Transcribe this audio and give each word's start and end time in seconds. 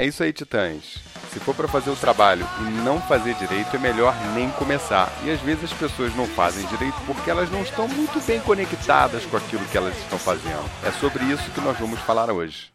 É 0.00 0.06
isso 0.06 0.22
aí, 0.22 0.32
titãs. 0.32 0.94
Se 1.30 1.38
for 1.40 1.54
para 1.54 1.68
fazer 1.68 1.90
o 1.90 1.94
trabalho 1.94 2.48
e 2.60 2.70
não 2.82 3.02
fazer 3.02 3.34
direito, 3.34 3.76
é 3.76 3.78
melhor 3.78 4.14
nem 4.34 4.50
começar. 4.52 5.12
E 5.22 5.30
às 5.30 5.42
vezes 5.42 5.64
as 5.64 5.72
pessoas 5.74 6.16
não 6.16 6.26
fazem 6.26 6.66
direito 6.68 6.96
porque 7.04 7.28
elas 7.28 7.50
não 7.50 7.60
estão 7.60 7.86
muito 7.86 8.18
bem 8.26 8.40
conectadas 8.40 9.26
com 9.26 9.36
aquilo 9.36 9.62
que 9.66 9.76
elas 9.76 9.94
estão 9.98 10.18
fazendo. 10.18 10.64
É 10.82 10.90
sobre 10.90 11.22
isso 11.24 11.50
que 11.50 11.60
nós 11.60 11.78
vamos 11.78 12.00
falar 12.00 12.30
hoje. 12.30 12.72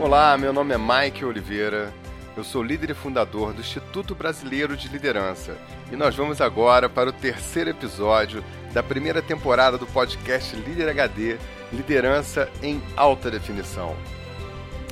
Olá, 0.00 0.38
meu 0.38 0.54
nome 0.54 0.72
é 0.72 0.78
Mike 0.78 1.22
Oliveira. 1.22 1.92
Eu 2.34 2.42
sou 2.42 2.62
líder 2.62 2.90
e 2.90 2.94
fundador 2.94 3.52
do 3.52 3.60
Instituto 3.60 4.14
Brasileiro 4.14 4.74
de 4.74 4.88
Liderança 4.88 5.54
e 5.92 5.96
nós 5.96 6.16
vamos 6.16 6.40
agora 6.40 6.88
para 6.88 7.10
o 7.10 7.12
terceiro 7.12 7.68
episódio 7.68 8.42
da 8.72 8.82
primeira 8.82 9.20
temporada 9.20 9.76
do 9.76 9.86
podcast 9.86 10.56
Líder 10.56 10.88
HD 10.88 11.36
Liderança 11.70 12.48
em 12.62 12.82
Alta 12.96 13.30
Definição. 13.30 13.94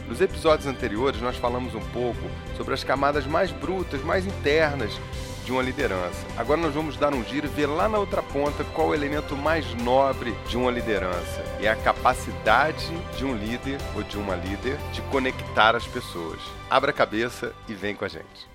Nos 0.06 0.20
episódios 0.20 0.66
anteriores, 0.66 1.22
nós 1.22 1.36
falamos 1.36 1.74
um 1.74 1.80
pouco 1.80 2.20
sobre 2.58 2.74
as 2.74 2.84
camadas 2.84 3.26
mais 3.26 3.50
brutas, 3.50 4.02
mais 4.02 4.26
internas 4.26 4.92
de 5.50 5.52
uma 5.52 5.62
liderança. 5.62 6.24
Agora 6.36 6.60
nós 6.60 6.72
vamos 6.72 6.96
dar 6.96 7.12
um 7.12 7.24
giro 7.24 7.48
e 7.48 7.50
ver 7.50 7.66
lá 7.66 7.88
na 7.88 7.98
outra 7.98 8.22
ponta 8.22 8.62
qual 8.72 8.90
o 8.90 8.94
elemento 8.94 9.36
mais 9.36 9.66
nobre 9.82 10.32
de 10.48 10.56
uma 10.56 10.70
liderança. 10.70 11.44
É 11.60 11.68
a 11.68 11.74
capacidade 11.74 12.88
de 13.16 13.24
um 13.24 13.34
líder 13.34 13.80
ou 13.96 14.04
de 14.04 14.16
uma 14.16 14.36
líder 14.36 14.76
de 14.92 15.02
conectar 15.10 15.74
as 15.74 15.84
pessoas. 15.88 16.38
Abra 16.70 16.92
a 16.92 16.94
cabeça 16.94 17.52
e 17.68 17.74
vem 17.74 17.96
com 17.96 18.04
a 18.04 18.08
gente. 18.08 18.48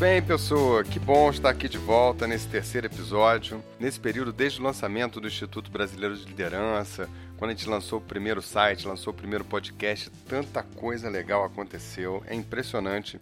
Bem, 0.00 0.22
pessoa, 0.22 0.82
que 0.82 0.98
bom 0.98 1.28
estar 1.28 1.50
aqui 1.50 1.68
de 1.68 1.76
volta 1.76 2.26
nesse 2.26 2.48
terceiro 2.48 2.86
episódio. 2.86 3.62
Nesse 3.78 4.00
período, 4.00 4.32
desde 4.32 4.58
o 4.58 4.64
lançamento 4.64 5.20
do 5.20 5.28
Instituto 5.28 5.70
Brasileiro 5.70 6.16
de 6.16 6.24
Liderança, 6.24 7.06
quando 7.40 7.52
a 7.52 7.54
gente 7.54 7.70
lançou 7.70 7.98
o 7.98 8.02
primeiro 8.02 8.42
site, 8.42 8.86
lançou 8.86 9.14
o 9.14 9.16
primeiro 9.16 9.46
podcast, 9.46 10.10
tanta 10.28 10.62
coisa 10.62 11.08
legal 11.08 11.42
aconteceu. 11.42 12.22
É 12.26 12.34
impressionante 12.34 13.18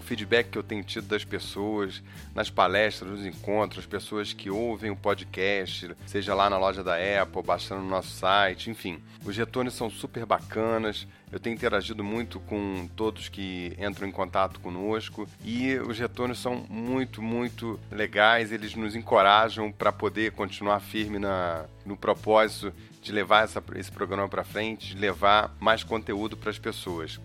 o 0.00 0.02
feedback 0.02 0.48
que 0.48 0.58
eu 0.58 0.62
tenho 0.62 0.82
tido 0.82 1.06
das 1.06 1.24
pessoas 1.24 2.02
nas 2.34 2.48
palestras, 2.48 3.10
nos 3.10 3.26
encontros, 3.26 3.80
as 3.80 3.86
pessoas 3.86 4.32
que 4.32 4.50
ouvem 4.50 4.90
o 4.90 4.96
podcast, 4.96 5.94
seja 6.06 6.34
lá 6.34 6.48
na 6.48 6.58
loja 6.58 6.82
da 6.82 6.94
Apple, 6.94 7.42
baixando 7.42 7.82
no 7.82 7.88
nosso 7.88 8.08
site, 8.08 8.70
enfim. 8.70 8.98
Os 9.24 9.36
retornos 9.36 9.74
são 9.74 9.90
super 9.90 10.24
bacanas. 10.24 11.06
Eu 11.30 11.38
tenho 11.38 11.54
interagido 11.54 12.02
muito 12.02 12.40
com 12.40 12.88
todos 12.96 13.28
que 13.28 13.76
entram 13.78 14.08
em 14.08 14.10
contato 14.10 14.58
conosco 14.58 15.28
e 15.44 15.74
os 15.76 15.98
retornos 15.98 16.40
são 16.40 16.64
muito, 16.68 17.22
muito 17.22 17.78
legais. 17.90 18.50
Eles 18.50 18.74
nos 18.74 18.96
encorajam 18.96 19.70
para 19.70 19.92
poder 19.92 20.32
continuar 20.32 20.80
firme 20.80 21.18
na, 21.18 21.66
no 21.84 21.96
propósito 21.96 22.72
de 23.02 23.12
levar 23.12 23.44
essa, 23.44 23.62
esse 23.76 23.92
programa 23.92 24.28
para 24.28 24.42
frente, 24.42 24.94
de 24.94 25.00
levar 25.00 25.54
mais 25.60 25.84
conteúdo 25.84 26.36
para 26.36 26.50
as 26.50 26.58
pessoas. 26.58 27.20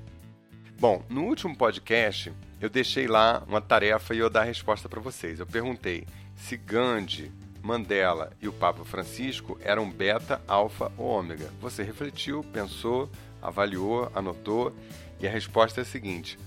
Bom, 0.77 1.01
no 1.09 1.23
último 1.23 1.55
podcast 1.55 2.33
eu 2.59 2.69
deixei 2.69 3.07
lá 3.07 3.43
uma 3.47 3.61
tarefa 3.61 4.13
e 4.13 4.19
eu 4.19 4.29
dar 4.29 4.41
a 4.41 4.45
resposta 4.45 4.89
para 4.89 4.99
vocês. 4.99 5.39
Eu 5.39 5.47
perguntei 5.47 6.05
se 6.35 6.57
Gandhi, 6.57 7.31
Mandela 7.61 8.33
e 8.41 8.47
o 8.47 8.53
Papa 8.53 8.83
Francisco 8.83 9.57
eram 9.63 9.89
beta, 9.89 10.41
alfa 10.47 10.91
ou 10.97 11.07
ômega. 11.07 11.49
Você 11.61 11.81
refletiu, 11.81 12.43
pensou, 12.51 13.09
avaliou, 13.41 14.11
anotou 14.13 14.75
e 15.19 15.25
a 15.25 15.31
resposta 15.31 15.79
é 15.79 15.83
a 15.83 15.85
seguinte: 15.85 16.37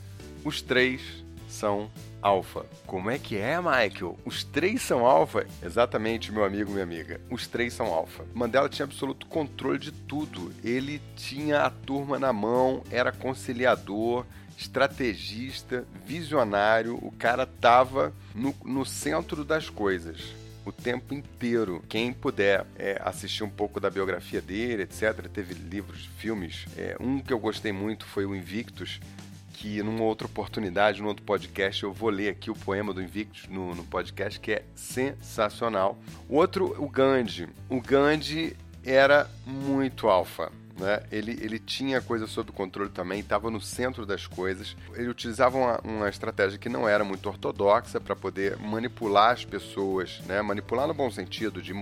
os 0.45 0.61
três 0.61 1.25
são 1.49 1.91
alfa. 2.23 2.67
Como 2.87 3.11
é 3.11 3.19
que 3.19 3.37
é, 3.37 3.59
Michael? 3.59 4.19
Os 4.25 4.45
três 4.45 4.83
são 4.83 5.07
alfa? 5.07 5.47
Exatamente, 5.63 6.33
meu 6.33 6.45
amigo, 6.45 6.71
minha 6.71 6.83
amiga. 6.83 7.21
Os 7.31 7.47
três 7.47 7.73
são 7.73 7.87
alfa. 7.87 8.25
Mandela 8.35 8.69
tinha 8.69 8.85
absoluto 8.85 9.27
controle 9.27 9.79
de 9.79 9.93
tudo. 9.93 10.53
Ele 10.63 11.01
tinha 11.17 11.63
a 11.63 11.71
turma 11.71 12.19
na 12.19 12.33
mão, 12.33 12.83
era 12.91 13.13
conciliador, 13.13 14.25
estrategista, 14.57 15.85
visionário. 16.05 16.97
O 17.03 17.13
cara 17.13 17.47
tava 17.47 18.13
no, 18.35 18.55
no 18.65 18.85
centro 18.85 19.45
das 19.45 19.69
coisas 19.69 20.39
o 20.69 20.73
tempo 20.73 21.15
inteiro. 21.15 21.83
Quem 21.89 22.13
puder 22.13 22.67
é, 22.77 23.01
assistir 23.03 23.43
um 23.43 23.49
pouco 23.49 23.81
da 23.81 23.89
biografia 23.89 24.41
dele, 24.41 24.83
etc., 24.83 25.27
teve 25.33 25.55
livros, 25.55 26.09
filmes. 26.19 26.67
É, 26.77 26.97
um 27.01 27.21
que 27.21 27.33
eu 27.33 27.39
gostei 27.39 27.73
muito 27.73 28.05
foi 28.05 28.27
o 28.27 28.37
Invictus, 28.37 29.01
que 29.59 29.83
numa 29.83 30.05
outra 30.05 30.25
oportunidade, 30.25 31.03
num 31.03 31.09
outro 31.09 31.25
podcast, 31.25 31.83
eu 31.83 31.93
vou 31.93 32.11
ler 32.11 32.29
aqui 32.29 32.49
o 32.49 32.55
poema 32.55 32.95
do 32.95 33.03
Invictus 33.03 33.49
no, 33.49 33.75
no 33.75 33.83
podcast, 33.83 34.39
que 34.39 34.53
é 34.53 34.63
sensacional. 34.73 35.99
O 36.29 36.37
outro, 36.37 36.77
o 36.79 36.89
Gandhi. 36.89 37.49
O 37.69 37.81
Gandhi 37.81 38.57
era 38.85 39.29
muito 39.45 40.07
alfa. 40.07 40.53
Né? 40.79 41.03
Ele, 41.11 41.33
ele 41.43 41.59
tinha 41.59 42.01
coisa 42.01 42.29
sob 42.29 42.53
controle 42.53 42.89
também, 42.89 43.19
estava 43.19 43.51
no 43.51 43.61
centro 43.61 44.07
das 44.07 44.29
coisas. 44.29 44.77
Ele 44.95 45.09
utilizava 45.09 45.59
uma, 45.59 45.81
uma 45.83 46.09
estratégia 46.09 46.57
que 46.57 46.69
não 46.69 46.89
era 46.89 47.03
muito 47.03 47.29
ortodoxa 47.29 48.01
para 48.01 48.15
poder 48.15 48.57
manipular 48.59 49.33
as 49.33 49.45
pessoas, 49.45 50.21
né? 50.29 50.41
manipular 50.41 50.87
no 50.87 50.95
bom 50.95 51.11
sentido, 51.11 51.61
de 51.61 51.75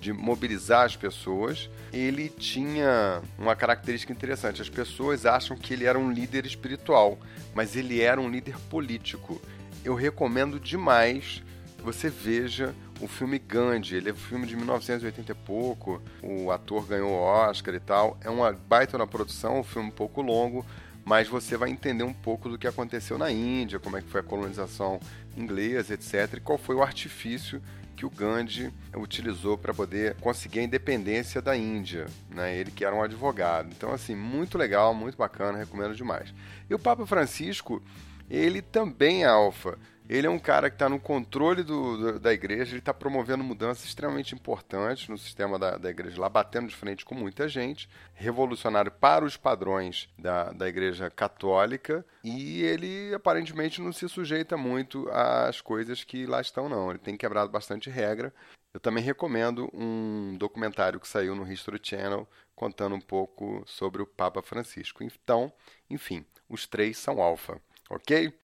de 0.00 0.12
mobilizar 0.12 0.84
as 0.84 0.96
pessoas, 0.96 1.70
ele 1.92 2.28
tinha 2.28 3.22
uma 3.38 3.56
característica 3.56 4.12
interessante. 4.12 4.60
As 4.60 4.68
pessoas 4.68 5.24
acham 5.26 5.56
que 5.56 5.72
ele 5.72 5.84
era 5.84 5.98
um 5.98 6.10
líder 6.10 6.46
espiritual, 6.46 7.18
mas 7.54 7.76
ele 7.76 8.00
era 8.00 8.20
um 8.20 8.28
líder 8.28 8.58
político. 8.70 9.40
Eu 9.84 9.94
recomendo 9.94 10.58
demais 10.58 11.42
que 11.76 11.82
você 11.82 12.08
veja 12.08 12.74
o 13.00 13.08
filme 13.08 13.38
Gandhi. 13.38 13.96
Ele 13.96 14.10
é 14.10 14.12
um 14.12 14.16
filme 14.16 14.46
de 14.46 14.56
1980 14.56 15.32
e 15.32 15.34
pouco. 15.34 16.02
O 16.22 16.50
ator 16.50 16.86
ganhou 16.86 17.10
o 17.10 17.22
Oscar 17.22 17.74
e 17.74 17.80
tal. 17.80 18.18
É 18.22 18.30
uma 18.30 18.52
baita 18.52 18.96
na 18.98 19.06
produção, 19.06 19.60
um 19.60 19.64
filme 19.64 19.88
um 19.88 19.92
pouco 19.92 20.22
longo, 20.22 20.64
mas 21.04 21.28
você 21.28 21.56
vai 21.56 21.70
entender 21.70 22.04
um 22.04 22.12
pouco 22.12 22.48
do 22.48 22.58
que 22.58 22.66
aconteceu 22.66 23.18
na 23.18 23.30
Índia, 23.30 23.78
como 23.78 23.96
é 23.96 24.02
que 24.02 24.08
foi 24.08 24.20
a 24.20 24.24
colonização 24.24 25.00
inglesa, 25.36 25.94
etc. 25.94 26.34
E 26.34 26.40
qual 26.40 26.58
foi 26.58 26.74
o 26.74 26.82
artifício 26.82 27.60
que 27.94 28.04
o 28.04 28.10
Gandhi 28.10 28.72
utilizou 28.96 29.56
para 29.56 29.72
poder 29.72 30.14
conseguir 30.16 30.60
a 30.60 30.62
independência 30.62 31.40
da 31.40 31.56
Índia, 31.56 32.06
né? 32.28 32.56
Ele 32.56 32.70
que 32.70 32.84
era 32.84 32.94
um 32.94 33.02
advogado. 33.02 33.70
Então, 33.76 33.92
assim, 33.92 34.14
muito 34.14 34.58
legal, 34.58 34.92
muito 34.94 35.16
bacana, 35.16 35.58
recomendo 35.58 35.94
demais. 35.94 36.34
E 36.68 36.74
o 36.74 36.78
Papa 36.78 37.06
Francisco, 37.06 37.82
ele 38.28 38.60
também 38.60 39.24
é 39.24 39.26
alfa. 39.26 39.78
Ele 40.08 40.26
é 40.26 40.30
um 40.30 40.38
cara 40.38 40.68
que 40.68 40.76
está 40.76 40.88
no 40.88 41.00
controle 41.00 41.62
do, 41.62 41.96
do, 41.96 42.20
da 42.20 42.32
igreja, 42.32 42.72
ele 42.72 42.80
está 42.80 42.92
promovendo 42.92 43.42
mudanças 43.42 43.86
extremamente 43.86 44.34
importantes 44.34 45.08
no 45.08 45.16
sistema 45.16 45.58
da, 45.58 45.78
da, 45.78 45.88
igreja 45.88 46.20
lá, 46.20 46.28
batendo 46.28 46.68
de 46.68 46.76
frente 46.76 47.04
com 47.04 47.14
muita 47.14 47.48
gente, 47.48 47.88
revolucionário 48.12 48.92
para 48.92 49.24
os 49.24 49.36
padrões 49.36 50.08
da, 50.18 50.52
da 50.52 50.68
igreja 50.68 51.08
católica, 51.08 52.04
e 52.22 52.62
ele 52.62 53.14
aparentemente 53.14 53.80
não 53.80 53.92
se 53.92 54.06
sujeita 54.08 54.58
muito 54.58 55.08
às 55.10 55.62
coisas 55.62 56.04
que 56.04 56.26
lá 56.26 56.40
estão, 56.40 56.68
não. 56.68 56.90
Ele 56.90 56.98
tem 56.98 57.16
quebrado 57.16 57.50
bastante 57.50 57.88
regra. 57.88 58.32
Eu 58.74 58.80
também 58.80 59.02
recomendo 59.02 59.70
um 59.72 60.36
documentário 60.36 61.00
que 61.00 61.08
saiu 61.08 61.34
no 61.34 61.50
History 61.50 61.80
Channel 61.82 62.28
contando 62.54 62.94
um 62.94 63.00
pouco 63.00 63.62
sobre 63.66 64.02
o 64.02 64.06
Papa 64.06 64.42
Francisco. 64.42 65.02
Então, 65.02 65.52
enfim, 65.88 66.26
os 66.48 66.66
três 66.66 66.98
são 66.98 67.22
alfa, 67.22 67.60
ok? 67.88 68.34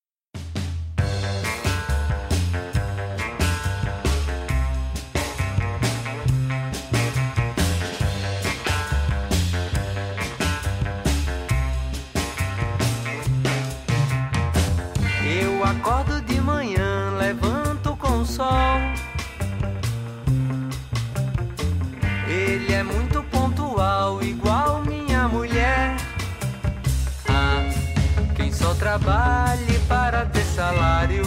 Trabalhe 29.01 29.79
para 29.89 30.27
ter 30.27 30.45
salário. 30.45 31.25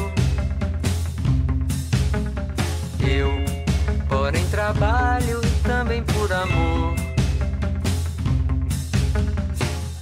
Eu, 3.00 3.32
porém, 4.08 4.46
trabalho 4.50 5.42
também 5.64 6.04
por 6.04 6.32
amor. 6.32 6.96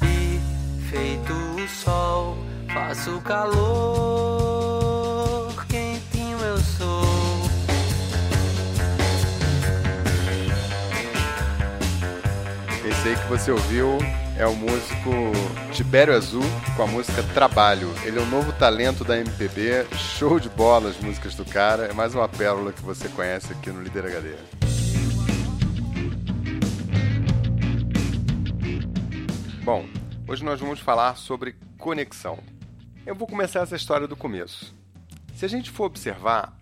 E 0.04 0.40
feito 0.90 1.34
o 1.34 1.68
sol, 1.68 2.38
faço 2.74 3.20
calor. 3.22 3.92
Esse 12.84 13.10
aí 13.10 13.16
que 13.16 13.28
você 13.30 13.52
ouviu 13.52 13.98
é 14.38 14.46
o 14.46 14.56
músico 14.56 15.12
Tibério 15.72 16.16
Azul 16.16 16.44
com 16.76 16.84
a 16.84 16.88
música 16.88 17.22
Trabalho. 17.34 17.90
Ele 18.04 18.20
é 18.20 18.22
um 18.22 18.30
novo 18.30 18.52
talento 18.54 19.04
da 19.04 19.18
MPB, 19.18 19.86
show 19.96 20.40
de 20.40 20.50
bola 20.50 20.90
as 20.90 20.98
músicas 20.98 21.36
do 21.36 21.46
cara. 21.46 21.86
É 21.86 21.94
mais 21.94 22.16
uma 22.16 22.28
pérola 22.28 22.72
que 22.72 22.82
você 22.82 23.10
conhece 23.10 23.52
aqui 23.52 23.70
no 23.70 23.82
Líder 23.82 24.06
HD. 24.06 24.36
Bom, 29.64 29.86
hoje 30.28 30.44
nós 30.44 30.60
vamos 30.60 30.80
falar 30.80 31.16
sobre 31.16 31.56
conexão. 31.78 32.40
Eu 33.06 33.16
vou 33.16 33.28
começar 33.28 33.62
essa 33.62 33.76
história 33.76 34.08
do 34.08 34.16
começo. 34.16 34.76
Se 35.36 35.46
a 35.46 35.48
gente 35.48 35.70
for 35.70 35.86
observar, 35.86 36.58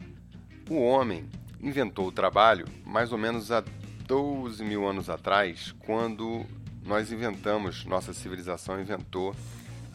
o 0.70 0.82
homem 0.82 1.30
inventou 1.62 2.08
o 2.08 2.12
trabalho 2.12 2.66
mais 2.86 3.12
ou 3.12 3.18
menos 3.18 3.52
há 3.52 3.64
12 4.06 4.64
mil 4.64 4.88
anos 4.88 5.10
atrás, 5.10 5.74
quando 5.86 6.44
nós 6.90 7.12
inventamos, 7.12 7.86
nossa 7.86 8.12
civilização 8.14 8.82
inventou 8.82 9.36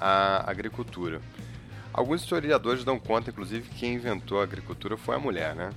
a 0.00 0.48
agricultura. 0.48 1.20
Alguns 1.92 2.22
historiadores 2.22 2.84
dão 2.84 3.00
conta, 3.00 3.30
inclusive, 3.30 3.68
que 3.68 3.80
quem 3.80 3.94
inventou 3.94 4.40
a 4.40 4.44
agricultura 4.44 4.96
foi 4.96 5.16
a 5.16 5.18
mulher, 5.18 5.56
né? 5.56 5.70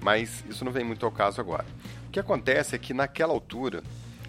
Mas 0.00 0.44
isso 0.50 0.64
não 0.64 0.72
vem 0.72 0.84
muito 0.84 1.06
ao 1.06 1.12
caso 1.12 1.40
agora. 1.40 1.64
O 2.08 2.10
que 2.10 2.18
acontece 2.18 2.74
é 2.74 2.78
que 2.78 2.92
naquela 2.92 3.32
altura 3.32 3.84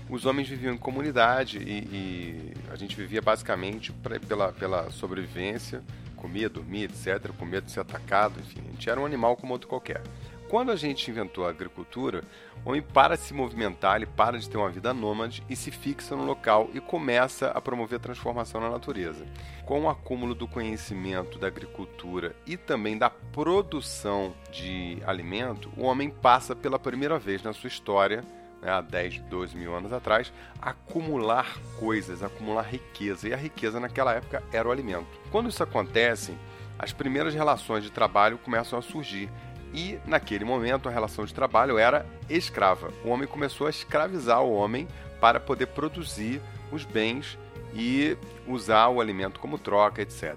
os 0.07 0.27
homens 0.27 0.47
viviam 0.47 0.73
em 0.73 0.77
comunidade 0.77 1.57
e, 1.57 1.79
e 1.79 2.53
a 2.71 2.75
gente 2.75 2.95
vivia 2.95 3.23
basicamente 3.23 3.91
pra, 3.91 4.19
pela, 4.19 4.53
pela 4.53 4.91
sobrevivência, 4.91 5.83
comia, 6.15 6.47
dormia, 6.47 6.85
etc., 6.85 7.31
com 7.37 7.45
medo 7.45 7.65
de 7.65 7.71
ser 7.71 7.79
atacado, 7.79 8.39
enfim, 8.39 8.61
a 8.67 8.71
gente 8.71 8.87
era 8.87 9.01
um 9.01 9.05
animal 9.05 9.35
como 9.35 9.51
outro 9.51 9.67
qualquer. 9.67 10.03
Quando 10.47 10.71
a 10.71 10.75
gente 10.75 11.09
inventou 11.09 11.45
a 11.45 11.49
agricultura, 11.49 12.23
o 12.63 12.69
homem 12.69 12.81
para 12.81 13.15
de 13.15 13.23
se 13.23 13.33
movimentar, 13.33 13.95
ele 13.95 14.05
para 14.05 14.37
de 14.37 14.47
ter 14.47 14.57
uma 14.57 14.69
vida 14.69 14.93
nômade 14.93 15.43
e 15.49 15.55
se 15.55 15.71
fixa 15.71 16.15
no 16.15 16.23
local 16.23 16.69
e 16.73 16.79
começa 16.79 17.47
a 17.47 17.59
promover 17.59 17.97
a 17.97 18.01
transformação 18.01 18.61
na 18.61 18.69
natureza. 18.69 19.25
Com 19.65 19.81
o 19.81 19.89
acúmulo 19.89 20.35
do 20.35 20.47
conhecimento 20.47 21.39
da 21.39 21.47
agricultura 21.47 22.35
e 22.45 22.57
também 22.57 22.95
da 22.95 23.09
produção 23.09 24.35
de 24.51 25.01
alimento, 25.05 25.71
o 25.75 25.83
homem 25.83 26.11
passa 26.11 26.55
pela 26.55 26.77
primeira 26.77 27.17
vez 27.17 27.41
na 27.41 27.51
sua 27.51 27.67
história 27.67 28.23
né, 28.61 28.69
há 28.71 28.81
10, 28.81 29.21
12 29.21 29.57
mil 29.57 29.75
anos 29.75 29.91
atrás, 29.91 30.31
acumular 30.61 31.57
coisas, 31.79 32.21
acumular 32.21 32.63
riqueza. 32.63 33.27
E 33.27 33.33
a 33.33 33.37
riqueza 33.37 33.79
naquela 33.79 34.13
época 34.13 34.43
era 34.53 34.67
o 34.67 34.71
alimento. 34.71 35.07
Quando 35.31 35.49
isso 35.49 35.63
acontece, 35.63 36.33
as 36.77 36.91
primeiras 36.91 37.33
relações 37.33 37.83
de 37.83 37.91
trabalho 37.91 38.37
começam 38.37 38.77
a 38.77 38.81
surgir 38.81 39.29
e 39.73 39.99
naquele 40.05 40.45
momento 40.45 40.87
a 40.87 40.91
relação 40.91 41.25
de 41.25 41.33
trabalho 41.33 41.77
era 41.77 42.05
escrava. 42.29 42.91
O 43.03 43.09
homem 43.09 43.27
começou 43.27 43.67
a 43.67 43.69
escravizar 43.69 44.41
o 44.41 44.53
homem 44.53 44.87
para 45.19 45.39
poder 45.39 45.67
produzir 45.67 46.41
os 46.71 46.83
bens 46.83 47.37
e 47.73 48.17
usar 48.47 48.87
o 48.89 49.01
alimento 49.01 49.39
como 49.39 49.57
troca, 49.57 50.01
etc. 50.01 50.35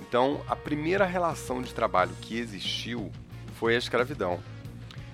Então, 0.00 0.42
a 0.48 0.54
primeira 0.54 1.04
relação 1.04 1.62
de 1.62 1.72
trabalho 1.72 2.12
que 2.20 2.38
existiu 2.38 3.10
foi 3.54 3.74
a 3.74 3.78
escravidão. 3.78 4.40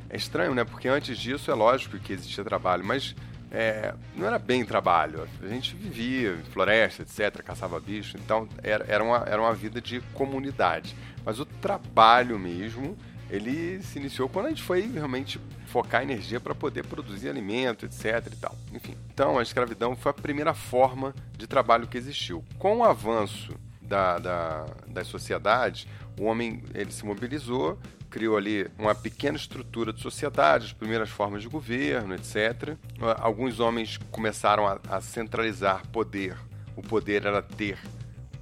É 0.09 0.17
estranho, 0.17 0.55
né? 0.55 0.65
Porque 0.65 0.89
antes 0.89 1.17
disso 1.17 1.51
é 1.51 1.55
lógico 1.55 1.99
que 1.99 2.13
existia 2.13 2.43
trabalho, 2.43 2.85
mas 2.85 3.15
é, 3.51 3.95
não 4.17 4.27
era 4.27 4.39
bem 4.39 4.65
trabalho. 4.65 5.29
A 5.43 5.47
gente 5.47 5.75
vivia 5.75 6.33
em 6.33 6.43
floresta, 6.51 7.03
etc., 7.03 7.43
caçava 7.43 7.79
bicho, 7.79 8.17
então 8.17 8.49
era, 8.63 8.85
era, 8.89 9.05
uma, 9.05 9.19
era 9.27 9.41
uma 9.41 9.55
vida 9.55 9.81
de 9.81 10.01
comunidade. 10.15 10.97
Mas 11.25 11.39
o 11.39 11.45
trabalho 11.45 12.39
mesmo 12.39 12.97
ele 13.31 13.81
se 13.83 13.99
iniciou 13.99 14.29
quando 14.29 14.47
a 14.47 14.49
gente 14.49 14.63
foi 14.63 14.83
realmente 14.83 15.41
focar 15.67 16.03
energia 16.03 16.41
para 16.41 16.55
poder 16.55 16.85
produzir 16.85 17.29
alimento, 17.29 17.87
etc 17.87 18.27
e 18.33 18.37
tal. 18.37 18.57
Enfim, 18.73 18.97
então 19.13 19.39
a 19.39 19.43
escravidão 19.43 19.95
foi 19.95 20.11
a 20.11 20.15
primeira 20.15 20.53
forma 20.53 21.15
de 21.39 21.47
trabalho 21.47 21.87
que 21.87 21.97
existiu. 21.97 22.45
Com 22.59 22.79
o 22.79 22.85
avanço 22.85 23.55
da, 23.81 24.19
da, 24.19 24.67
das 24.89 25.07
sociedades, 25.07 25.87
o 26.19 26.25
homem 26.25 26.63
ele 26.75 26.91
se 26.91 27.05
mobilizou, 27.07 27.79
criou 28.11 28.37
ali 28.37 28.69
uma 28.77 28.95
pequena 28.95 29.37
estrutura 29.37 29.93
de 29.93 30.01
sociedade, 30.01 30.67
as 30.67 30.73
primeiras 30.73 31.09
formas 31.09 31.43
de 31.43 31.49
governo, 31.49 32.15
etc. 32.15 32.77
Alguns 33.19 33.61
homens 33.61 33.97
começaram 34.11 34.67
a, 34.67 34.81
a 34.89 35.01
centralizar 35.01 35.87
poder. 35.89 36.37
O 36.77 36.83
poder 36.83 37.25
era 37.25 37.41
ter 37.41 37.79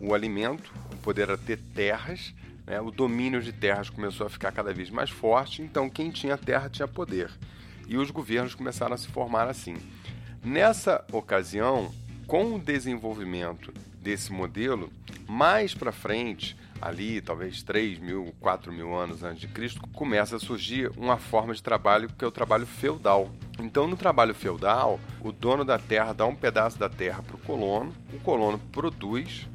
o 0.01 0.15
alimento, 0.15 0.73
o 0.93 0.97
poder 0.97 1.23
era 1.23 1.39
ter 1.39 1.59
terras, 1.59 2.35
né? 2.69 2.81
O 2.81 2.91
domínio 2.91 3.41
de 3.41 3.51
terras 3.51 3.89
começou 3.89 4.27
a 4.27 4.31
ficar 4.31 4.53
cada 4.53 4.73
vez 4.75 4.91
mais 4.91 5.09
forte, 5.09 5.63
então 5.63 5.89
quem 5.89 6.11
tinha 6.11 6.37
terra 6.37 6.69
tinha 6.69 6.87
poder. 6.87 7.31
E 7.89 7.97
os 7.97 8.11
governos 8.11 8.55
começaram 8.55 8.95
a 8.95 8.99
se 8.99 9.09
formar 9.09 9.49
assim. 9.49 9.77
Nessa 10.45 11.05
ocasião, 11.11 11.91
com 12.27 12.55
o 12.55 12.59
desenvolvimento 12.59 13.73
desse 14.01 14.31
modelo, 14.31 14.93
mais 15.27 15.75
para 15.75 15.91
frente, 15.91 16.55
ali 16.81 17.21
talvez 17.23 17.63
3 17.63 17.99
mil, 17.99 18.35
4 18.39 18.71
mil 18.71 18.95
anos 18.95 19.25
antes 19.25 19.41
de 19.41 19.49
Cristo, 19.49 19.81
começa 19.95 20.37
a 20.37 20.39
surgir 20.39 20.91
uma 20.97 21.17
forma 21.17 21.55
de 21.55 21.63
trabalho 21.63 22.09
que 22.17 22.25
é 22.25 22.29
o 22.29 22.31
trabalho 22.31 22.67
feudal. 22.67 23.31
Então, 23.59 23.89
no 23.89 23.97
trabalho 23.97 24.35
feudal, 24.35 25.01
o 25.21 25.33
dono 25.33 25.65
da 25.65 25.79
terra 25.79 26.13
dá 26.13 26.27
um 26.27 26.35
pedaço 26.35 26.79
da 26.79 26.89
terra 26.89 27.23
para 27.23 27.37
o 27.37 27.41
colono, 27.41 27.93
o 28.13 28.19
colono 28.21 28.59
produz, 28.71 29.49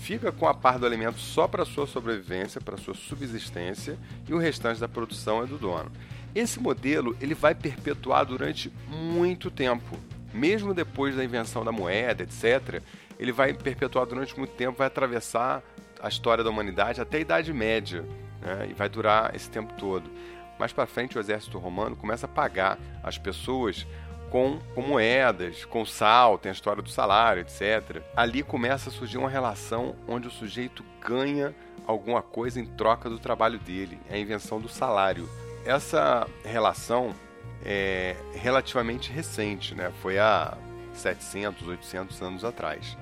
fica 0.00 0.32
com 0.32 0.48
a 0.48 0.54
parte 0.54 0.80
do 0.80 0.86
alimento 0.86 1.18
só 1.18 1.46
para 1.46 1.64
sua 1.64 1.86
sobrevivência, 1.86 2.60
para 2.60 2.78
sua 2.78 2.94
subsistência, 2.94 3.98
e 4.26 4.32
o 4.32 4.38
restante 4.38 4.80
da 4.80 4.88
produção 4.88 5.42
é 5.42 5.46
do 5.46 5.58
dono. 5.58 5.92
Esse 6.34 6.58
modelo 6.58 7.14
ele 7.20 7.34
vai 7.34 7.54
perpetuar 7.54 8.24
durante 8.24 8.72
muito 8.88 9.50
tempo. 9.50 9.98
Mesmo 10.32 10.72
depois 10.72 11.14
da 11.14 11.24
invenção 11.24 11.64
da 11.64 11.70
moeda, 11.70 12.22
etc., 12.22 12.82
ele 13.18 13.30
vai 13.30 13.52
perpetuar 13.52 14.06
durante 14.06 14.36
muito 14.38 14.54
tempo, 14.54 14.78
vai 14.78 14.86
atravessar 14.86 15.62
a 16.00 16.08
história 16.08 16.42
da 16.42 16.48
humanidade 16.48 17.00
até 17.00 17.18
a 17.18 17.20
Idade 17.20 17.52
Média, 17.52 18.02
né? 18.40 18.68
e 18.70 18.72
vai 18.72 18.88
durar 18.88 19.34
esse 19.34 19.50
tempo 19.50 19.74
todo. 19.74 20.10
Mais 20.58 20.72
para 20.72 20.86
frente, 20.86 21.18
o 21.18 21.20
exército 21.20 21.58
romano 21.58 21.94
começa 21.94 22.26
a 22.26 22.28
pagar 22.28 22.78
as 23.02 23.18
pessoas 23.18 23.86
com, 24.30 24.58
com 24.74 24.80
moedas, 24.80 25.64
com 25.64 25.84
sal, 25.84 26.38
tem 26.38 26.50
a 26.50 26.52
história 26.52 26.82
do 26.82 26.88
salário, 26.88 27.42
etc. 27.42 28.02
Ali 28.16 28.42
começa 28.42 28.88
a 28.88 28.92
surgir 28.92 29.18
uma 29.18 29.28
relação 29.28 29.96
onde 30.06 30.28
o 30.28 30.30
sujeito 30.30 30.84
ganha 31.00 31.54
alguma 31.86 32.22
coisa 32.22 32.60
em 32.60 32.64
troca 32.64 33.10
do 33.10 33.18
trabalho 33.18 33.58
dele, 33.58 33.98
é 34.08 34.14
a 34.14 34.18
invenção 34.18 34.60
do 34.60 34.68
salário. 34.68 35.28
Essa 35.64 36.26
relação 36.44 37.12
é 37.64 38.16
relativamente 38.34 39.10
recente, 39.10 39.74
né? 39.74 39.92
foi 40.00 40.18
há 40.18 40.56
700, 40.94 41.66
800 41.66 42.22
anos 42.22 42.44
atrás. 42.44 42.96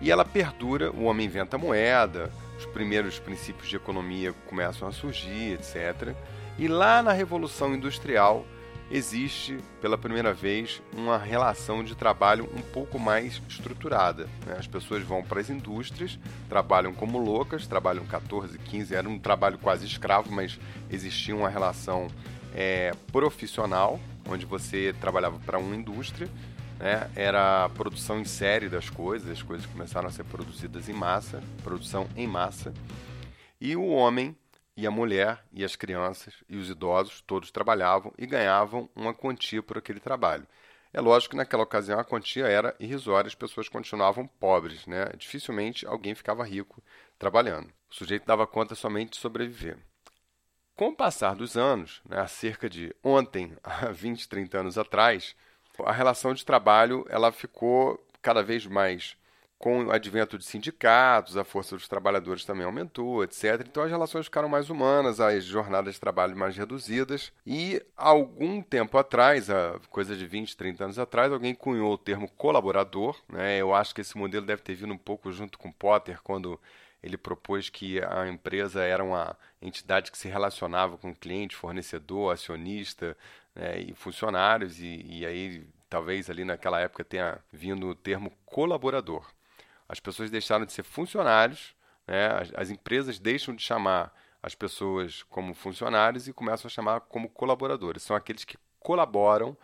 E 0.00 0.10
ela 0.10 0.24
perdura, 0.24 0.92
o 0.92 1.04
homem 1.04 1.26
inventa 1.26 1.58
moeda, 1.58 2.30
os 2.56 2.66
primeiros 2.66 3.18
princípios 3.18 3.68
de 3.68 3.76
economia 3.76 4.32
começam 4.46 4.86
a 4.86 4.92
surgir, 4.92 5.54
etc. 5.54 6.14
E 6.56 6.68
lá 6.68 7.02
na 7.02 7.12
Revolução 7.12 7.74
Industrial, 7.74 8.46
existe 8.90 9.58
pela 9.80 9.98
primeira 9.98 10.32
vez 10.32 10.82
uma 10.96 11.18
relação 11.18 11.84
de 11.84 11.94
trabalho 11.94 12.48
um 12.54 12.62
pouco 12.62 12.98
mais 12.98 13.40
estruturada. 13.48 14.28
Né? 14.46 14.56
As 14.58 14.66
pessoas 14.66 15.02
vão 15.02 15.22
para 15.22 15.40
as 15.40 15.50
indústrias, 15.50 16.18
trabalham 16.48 16.94
como 16.94 17.18
loucas, 17.18 17.66
trabalham 17.66 18.06
14, 18.06 18.58
15, 18.58 18.94
era 18.94 19.08
um 19.08 19.18
trabalho 19.18 19.58
quase 19.58 19.86
escravo, 19.86 20.30
mas 20.32 20.58
existia 20.90 21.36
uma 21.36 21.48
relação 21.48 22.08
é, 22.54 22.92
profissional, 23.12 24.00
onde 24.28 24.46
você 24.46 24.94
trabalhava 25.00 25.38
para 25.38 25.58
uma 25.58 25.76
indústria, 25.76 26.28
né? 26.78 27.10
era 27.14 27.64
a 27.64 27.68
produção 27.68 28.18
em 28.18 28.24
série 28.24 28.68
das 28.68 28.88
coisas, 28.88 29.30
as 29.30 29.42
coisas 29.42 29.66
começaram 29.66 30.08
a 30.08 30.10
ser 30.10 30.24
produzidas 30.24 30.88
em 30.88 30.94
massa, 30.94 31.42
produção 31.62 32.06
em 32.16 32.26
massa, 32.26 32.72
e 33.60 33.76
o 33.76 33.86
homem 33.86 34.36
e 34.78 34.86
a 34.86 34.92
mulher 34.92 35.44
e 35.52 35.64
as 35.64 35.74
crianças 35.74 36.32
e 36.48 36.56
os 36.56 36.70
idosos 36.70 37.20
todos 37.22 37.50
trabalhavam 37.50 38.14
e 38.16 38.24
ganhavam 38.24 38.88
uma 38.94 39.12
quantia 39.12 39.60
por 39.60 39.76
aquele 39.76 39.98
trabalho. 39.98 40.46
É 40.92 41.00
lógico 41.00 41.32
que 41.32 41.36
naquela 41.36 41.64
ocasião 41.64 41.98
a 41.98 42.04
quantia 42.04 42.46
era 42.46 42.76
irrisória, 42.78 43.26
as 43.26 43.34
pessoas 43.34 43.68
continuavam 43.68 44.24
pobres, 44.24 44.86
né? 44.86 45.06
Dificilmente 45.16 45.84
alguém 45.84 46.14
ficava 46.14 46.44
rico 46.44 46.80
trabalhando. 47.18 47.72
O 47.90 47.94
sujeito 47.94 48.24
dava 48.24 48.46
conta 48.46 48.76
somente 48.76 49.10
de 49.10 49.16
sobreviver. 49.16 49.78
Com 50.76 50.90
o 50.90 50.96
passar 50.96 51.34
dos 51.34 51.56
anos, 51.56 52.00
né, 52.08 52.24
cerca 52.28 52.70
de 52.70 52.94
ontem, 53.02 53.56
há 53.64 53.90
20, 53.90 54.28
30 54.28 54.60
anos 54.60 54.78
atrás, 54.78 55.34
a 55.84 55.90
relação 55.90 56.32
de 56.32 56.44
trabalho 56.44 57.04
ela 57.08 57.32
ficou 57.32 58.00
cada 58.22 58.44
vez 58.44 58.64
mais 58.64 59.16
com 59.58 59.86
o 59.86 59.90
advento 59.90 60.38
de 60.38 60.44
sindicatos, 60.44 61.36
a 61.36 61.42
força 61.42 61.74
dos 61.74 61.88
trabalhadores 61.88 62.44
também 62.44 62.64
aumentou, 62.64 63.24
etc. 63.24 63.66
Então 63.68 63.82
as 63.82 63.90
relações 63.90 64.26
ficaram 64.26 64.48
mais 64.48 64.70
humanas, 64.70 65.18
as 65.18 65.44
jornadas 65.44 65.94
de 65.94 66.00
trabalho 66.00 66.36
mais 66.36 66.56
reduzidas. 66.56 67.32
E 67.44 67.82
algum 67.96 68.62
tempo 68.62 68.96
atrás, 68.96 69.48
coisa 69.90 70.14
de 70.14 70.26
20, 70.26 70.56
30 70.56 70.84
anos 70.84 70.98
atrás, 70.98 71.32
alguém 71.32 71.54
cunhou 71.54 71.92
o 71.92 71.98
termo 71.98 72.28
colaborador. 72.30 73.20
Né? 73.28 73.58
Eu 73.58 73.74
acho 73.74 73.94
que 73.94 74.00
esse 74.00 74.16
modelo 74.16 74.46
deve 74.46 74.62
ter 74.62 74.74
vindo 74.74 74.94
um 74.94 74.98
pouco 74.98 75.32
junto 75.32 75.58
com 75.58 75.72
Potter, 75.72 76.20
quando 76.22 76.60
ele 77.02 77.16
propôs 77.16 77.68
que 77.68 78.00
a 78.00 78.28
empresa 78.28 78.82
era 78.82 79.02
uma 79.02 79.36
entidade 79.60 80.10
que 80.10 80.18
se 80.18 80.28
relacionava 80.28 80.96
com 80.98 81.14
cliente, 81.14 81.56
fornecedor, 81.56 82.32
acionista 82.32 83.16
né, 83.54 83.80
e 83.80 83.94
funcionários, 83.94 84.80
e, 84.80 85.04
e 85.08 85.26
aí 85.26 85.66
talvez 85.88 86.28
ali 86.28 86.44
naquela 86.44 86.80
época 86.80 87.04
tenha 87.04 87.38
vindo 87.52 87.88
o 87.88 87.94
termo 87.94 88.32
colaborador. 88.44 89.26
As 89.88 90.00
pessoas 90.00 90.30
deixaram 90.30 90.66
de 90.66 90.72
ser 90.72 90.82
funcionários, 90.82 91.74
né? 92.06 92.26
as, 92.28 92.52
as 92.54 92.70
empresas 92.70 93.18
deixam 93.18 93.54
de 93.54 93.62
chamar 93.62 94.12
as 94.42 94.54
pessoas 94.54 95.22
como 95.24 95.54
funcionários 95.54 96.28
e 96.28 96.32
começam 96.32 96.68
a 96.68 96.70
chamar 96.70 97.00
como 97.00 97.28
colaboradores. 97.28 98.02
São 98.02 98.14
aqueles 98.14 98.44
que 98.44 98.56
colaboram 98.78 99.56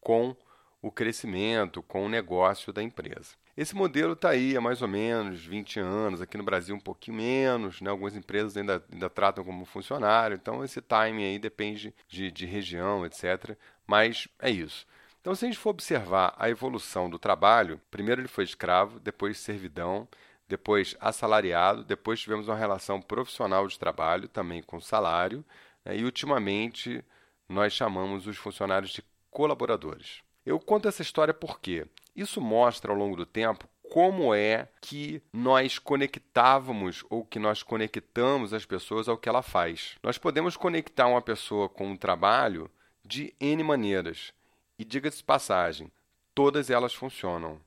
com 0.00 0.36
o 0.82 0.90
crescimento, 0.90 1.82
com 1.82 2.04
o 2.04 2.08
negócio 2.08 2.72
da 2.72 2.82
empresa. 2.82 3.34
Esse 3.56 3.74
modelo 3.74 4.12
está 4.12 4.30
aí 4.30 4.54
há 4.54 4.60
mais 4.60 4.82
ou 4.82 4.88
menos 4.88 5.44
20 5.44 5.80
anos, 5.80 6.20
aqui 6.20 6.36
no 6.36 6.44
Brasil 6.44 6.76
um 6.76 6.80
pouquinho 6.80 7.16
menos, 7.16 7.80
né? 7.80 7.88
algumas 7.88 8.14
empresas 8.14 8.56
ainda, 8.56 8.84
ainda 8.92 9.08
tratam 9.08 9.42
como 9.42 9.64
funcionário, 9.64 10.34
então 10.34 10.62
esse 10.62 10.80
timing 10.82 11.24
aí 11.24 11.38
depende 11.38 11.94
de, 12.06 12.30
de 12.30 12.44
região, 12.44 13.06
etc. 13.06 13.56
Mas 13.86 14.28
é 14.38 14.50
isso. 14.50 14.86
Então, 15.26 15.34
se 15.34 15.44
a 15.44 15.48
gente 15.48 15.58
for 15.58 15.70
observar 15.70 16.36
a 16.38 16.48
evolução 16.48 17.10
do 17.10 17.18
trabalho, 17.18 17.80
primeiro 17.90 18.20
ele 18.20 18.28
foi 18.28 18.44
escravo, 18.44 19.00
depois 19.00 19.36
servidão, 19.36 20.06
depois 20.46 20.96
assalariado, 21.00 21.82
depois 21.82 22.20
tivemos 22.20 22.46
uma 22.46 22.54
relação 22.54 23.02
profissional 23.02 23.66
de 23.66 23.76
trabalho, 23.76 24.28
também 24.28 24.62
com 24.62 24.80
salário, 24.80 25.44
né? 25.84 25.96
e 25.96 26.04
ultimamente 26.04 27.04
nós 27.48 27.72
chamamos 27.72 28.28
os 28.28 28.36
funcionários 28.36 28.92
de 28.92 29.02
colaboradores. 29.28 30.22
Eu 30.46 30.60
conto 30.60 30.86
essa 30.86 31.02
história 31.02 31.34
porque 31.34 31.88
isso 32.14 32.40
mostra 32.40 32.92
ao 32.92 32.96
longo 32.96 33.16
do 33.16 33.26
tempo 33.26 33.68
como 33.90 34.32
é 34.32 34.68
que 34.80 35.20
nós 35.32 35.76
conectávamos 35.76 37.04
ou 37.10 37.24
que 37.24 37.40
nós 37.40 37.64
conectamos 37.64 38.54
as 38.54 38.64
pessoas 38.64 39.08
ao 39.08 39.18
que 39.18 39.28
ela 39.28 39.42
faz. 39.42 39.96
Nós 40.04 40.18
podemos 40.18 40.56
conectar 40.56 41.08
uma 41.08 41.20
pessoa 41.20 41.68
com 41.68 41.88
um 41.88 41.96
trabalho 41.96 42.70
de 43.04 43.34
N 43.40 43.64
maneiras. 43.64 44.32
E 44.78 44.84
diga-se 44.84 45.24
passagem, 45.24 45.90
todas 46.34 46.68
elas 46.68 46.92
funcionam. 46.92 47.58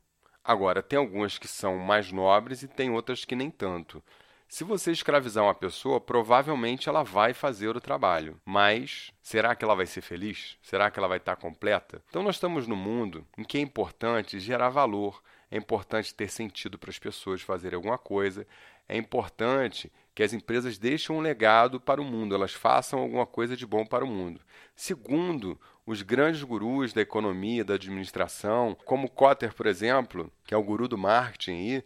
Agora, 0.43 0.83
tem 0.83 0.99
algumas 0.99 1.37
que 1.37 1.47
são 1.47 1.77
mais 1.77 2.11
nobres 2.11 2.61
e 2.61 2.67
tem 2.67 2.91
outras 2.91 3.25
que 3.25 3.35
nem 3.35 3.49
tanto. 3.49 4.03
Se 4.47 4.63
você 4.63 4.91
escravizar 4.91 5.43
uma 5.43 5.53
pessoa, 5.53 6.01
provavelmente 6.01 6.89
ela 6.89 7.03
vai 7.03 7.33
fazer 7.33 7.75
o 7.75 7.81
trabalho. 7.81 8.39
Mas 8.45 9.11
será 9.21 9.55
que 9.55 9.63
ela 9.63 9.75
vai 9.75 9.85
ser 9.85 10.01
feliz? 10.01 10.57
Será 10.61 10.89
que 10.89 10.97
ela 10.97 11.07
vai 11.07 11.17
estar 11.17 11.35
completa? 11.35 12.01
Então, 12.09 12.23
nós 12.23 12.35
estamos 12.35 12.67
num 12.67 12.75
mundo 12.75 13.25
em 13.37 13.43
que 13.43 13.59
é 13.59 13.61
importante 13.61 14.39
gerar 14.39 14.69
valor, 14.69 15.21
é 15.51 15.57
importante 15.57 16.13
ter 16.15 16.29
sentido 16.29 16.79
para 16.79 16.89
as 16.89 16.97
pessoas 16.97 17.41
fazerem 17.41 17.75
alguma 17.75 17.97
coisa, 17.97 18.45
é 18.87 18.97
importante 18.97 19.91
que 20.15 20.23
as 20.23 20.33
empresas 20.33 20.79
deixem 20.79 21.15
um 21.15 21.21
legado 21.21 21.79
para 21.79 22.01
o 22.01 22.03
mundo, 22.03 22.33
elas 22.33 22.51
façam 22.51 22.99
alguma 22.99 23.27
coisa 23.27 23.55
de 23.55 23.67
bom 23.67 23.85
para 23.85 24.03
o 24.03 24.07
mundo. 24.07 24.41
Segundo, 24.75 25.59
os 25.89 26.03
grandes 26.03 26.43
gurus 26.43 26.93
da 26.93 27.01
economia, 27.01 27.65
da 27.65 27.73
administração, 27.73 28.77
como 28.85 29.09
Kotter, 29.09 29.55
por 29.55 29.65
exemplo, 29.65 30.31
que 30.45 30.53
é 30.53 30.57
o 30.57 30.61
guru 30.61 30.87
do 30.87 30.99
marketing, 30.99 31.81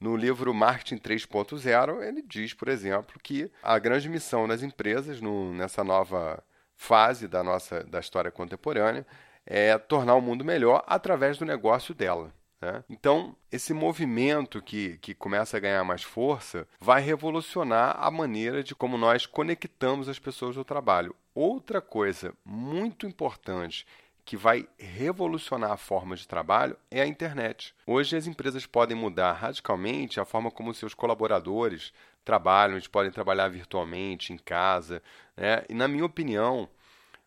no 0.00 0.16
livro 0.16 0.54
Marketing 0.54 0.96
3.0, 0.96 2.02
ele 2.02 2.22
diz, 2.22 2.54
por 2.54 2.68
exemplo, 2.68 3.20
que 3.22 3.50
a 3.62 3.78
grande 3.78 4.08
missão 4.08 4.48
das 4.48 4.62
empresas 4.62 5.20
no, 5.20 5.52
nessa 5.52 5.84
nova 5.84 6.42
fase 6.74 7.28
da 7.28 7.44
nossa 7.44 7.84
da 7.84 8.00
história 8.00 8.30
contemporânea 8.30 9.06
é 9.44 9.76
tornar 9.76 10.14
o 10.14 10.22
mundo 10.22 10.46
melhor 10.46 10.82
através 10.86 11.36
do 11.36 11.44
negócio 11.44 11.94
dela. 11.94 12.32
Né? 12.62 12.84
Então, 12.88 13.34
esse 13.50 13.74
movimento 13.74 14.62
que, 14.62 14.96
que 14.98 15.14
começa 15.14 15.56
a 15.56 15.60
ganhar 15.60 15.82
mais 15.82 16.04
força 16.04 16.66
vai 16.80 17.02
revolucionar 17.02 17.96
a 17.98 18.08
maneira 18.08 18.62
de 18.62 18.72
como 18.72 18.96
nós 18.96 19.26
conectamos 19.26 20.08
as 20.08 20.20
pessoas 20.20 20.56
ao 20.56 20.64
trabalho. 20.64 21.14
Outra 21.34 21.80
coisa 21.80 22.32
muito 22.44 23.04
importante 23.04 23.84
que 24.24 24.36
vai 24.36 24.68
revolucionar 24.78 25.72
a 25.72 25.76
forma 25.76 26.14
de 26.14 26.28
trabalho 26.28 26.76
é 26.88 27.02
a 27.02 27.06
internet. 27.06 27.74
Hoje 27.84 28.16
as 28.16 28.28
empresas 28.28 28.64
podem 28.64 28.96
mudar 28.96 29.32
radicalmente 29.32 30.20
a 30.20 30.24
forma 30.24 30.48
como 30.48 30.72
seus 30.72 30.94
colaboradores 30.94 31.92
trabalham, 32.24 32.74
eles 32.74 32.86
podem 32.86 33.10
trabalhar 33.10 33.48
virtualmente, 33.48 34.32
em 34.32 34.38
casa. 34.38 35.02
Né? 35.36 35.64
E, 35.68 35.74
na 35.74 35.88
minha 35.88 36.04
opinião, 36.04 36.68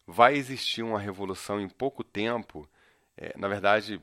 vai 0.07 0.35
existir 0.35 0.83
uma 0.83 0.97
revolução 0.97 1.59
em 1.59 1.67
pouco 1.67 2.01
tempo. 2.01 2.65
É, 3.17 3.33
na 3.37 3.49
verdade, 3.49 4.01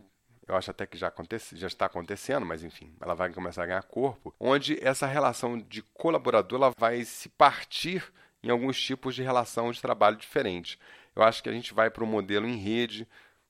eu 0.53 0.57
acho 0.59 0.71
até 0.71 0.87
que 0.87 0.99
já, 0.99 1.09
acontece, 1.09 1.57
já 1.57 1.67
está 1.67 1.87
acontecendo, 1.87 2.45
mas 2.45 2.63
enfim, 2.63 2.95
ela 3.01 3.15
vai 3.15 3.33
começar 3.33 3.63
a 3.63 3.67
ganhar 3.67 3.83
corpo, 3.85 4.35
onde 4.39 4.79
essa 4.87 5.07
relação 5.07 5.59
de 5.59 5.81
colaborador 5.95 6.59
ela 6.59 6.75
vai 6.77 7.05
se 7.05 7.31
partir 7.31 8.05
em 8.43 8.51
alguns 8.51 8.81
tipos 8.81 9.15
de 9.15 9.23
relação 9.23 9.73
de 9.73 9.81
trabalho 9.81 10.17
diferentes. 10.17 10.79
Eu 11.17 11.23
acho 11.23 11.43
que 11.43 11.49
a 11.49 11.53
gente 11.53 11.73
vai 11.73 11.91
para 11.91 12.05
um 12.05 12.07
modelo 12.07 12.47
em 12.47 12.57
rede, 12.57 13.09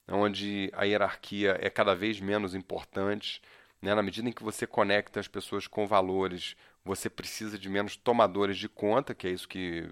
onde 0.08 0.70
a 0.74 0.84
hierarquia 0.84 1.58
é 1.60 1.68
cada 1.68 1.92
vez 1.92 2.20
menos 2.20 2.54
importante. 2.54 3.42
Né? 3.80 3.92
Na 3.96 4.02
medida 4.02 4.28
em 4.28 4.32
que 4.32 4.44
você 4.44 4.64
conecta 4.64 5.18
as 5.18 5.26
pessoas 5.26 5.66
com 5.66 5.88
valores, 5.88 6.54
você 6.84 7.10
precisa 7.10 7.58
de 7.58 7.68
menos 7.68 7.96
tomadores 7.96 8.56
de 8.56 8.68
conta, 8.68 9.12
que 9.12 9.26
é 9.26 9.30
isso 9.30 9.48
que 9.48 9.90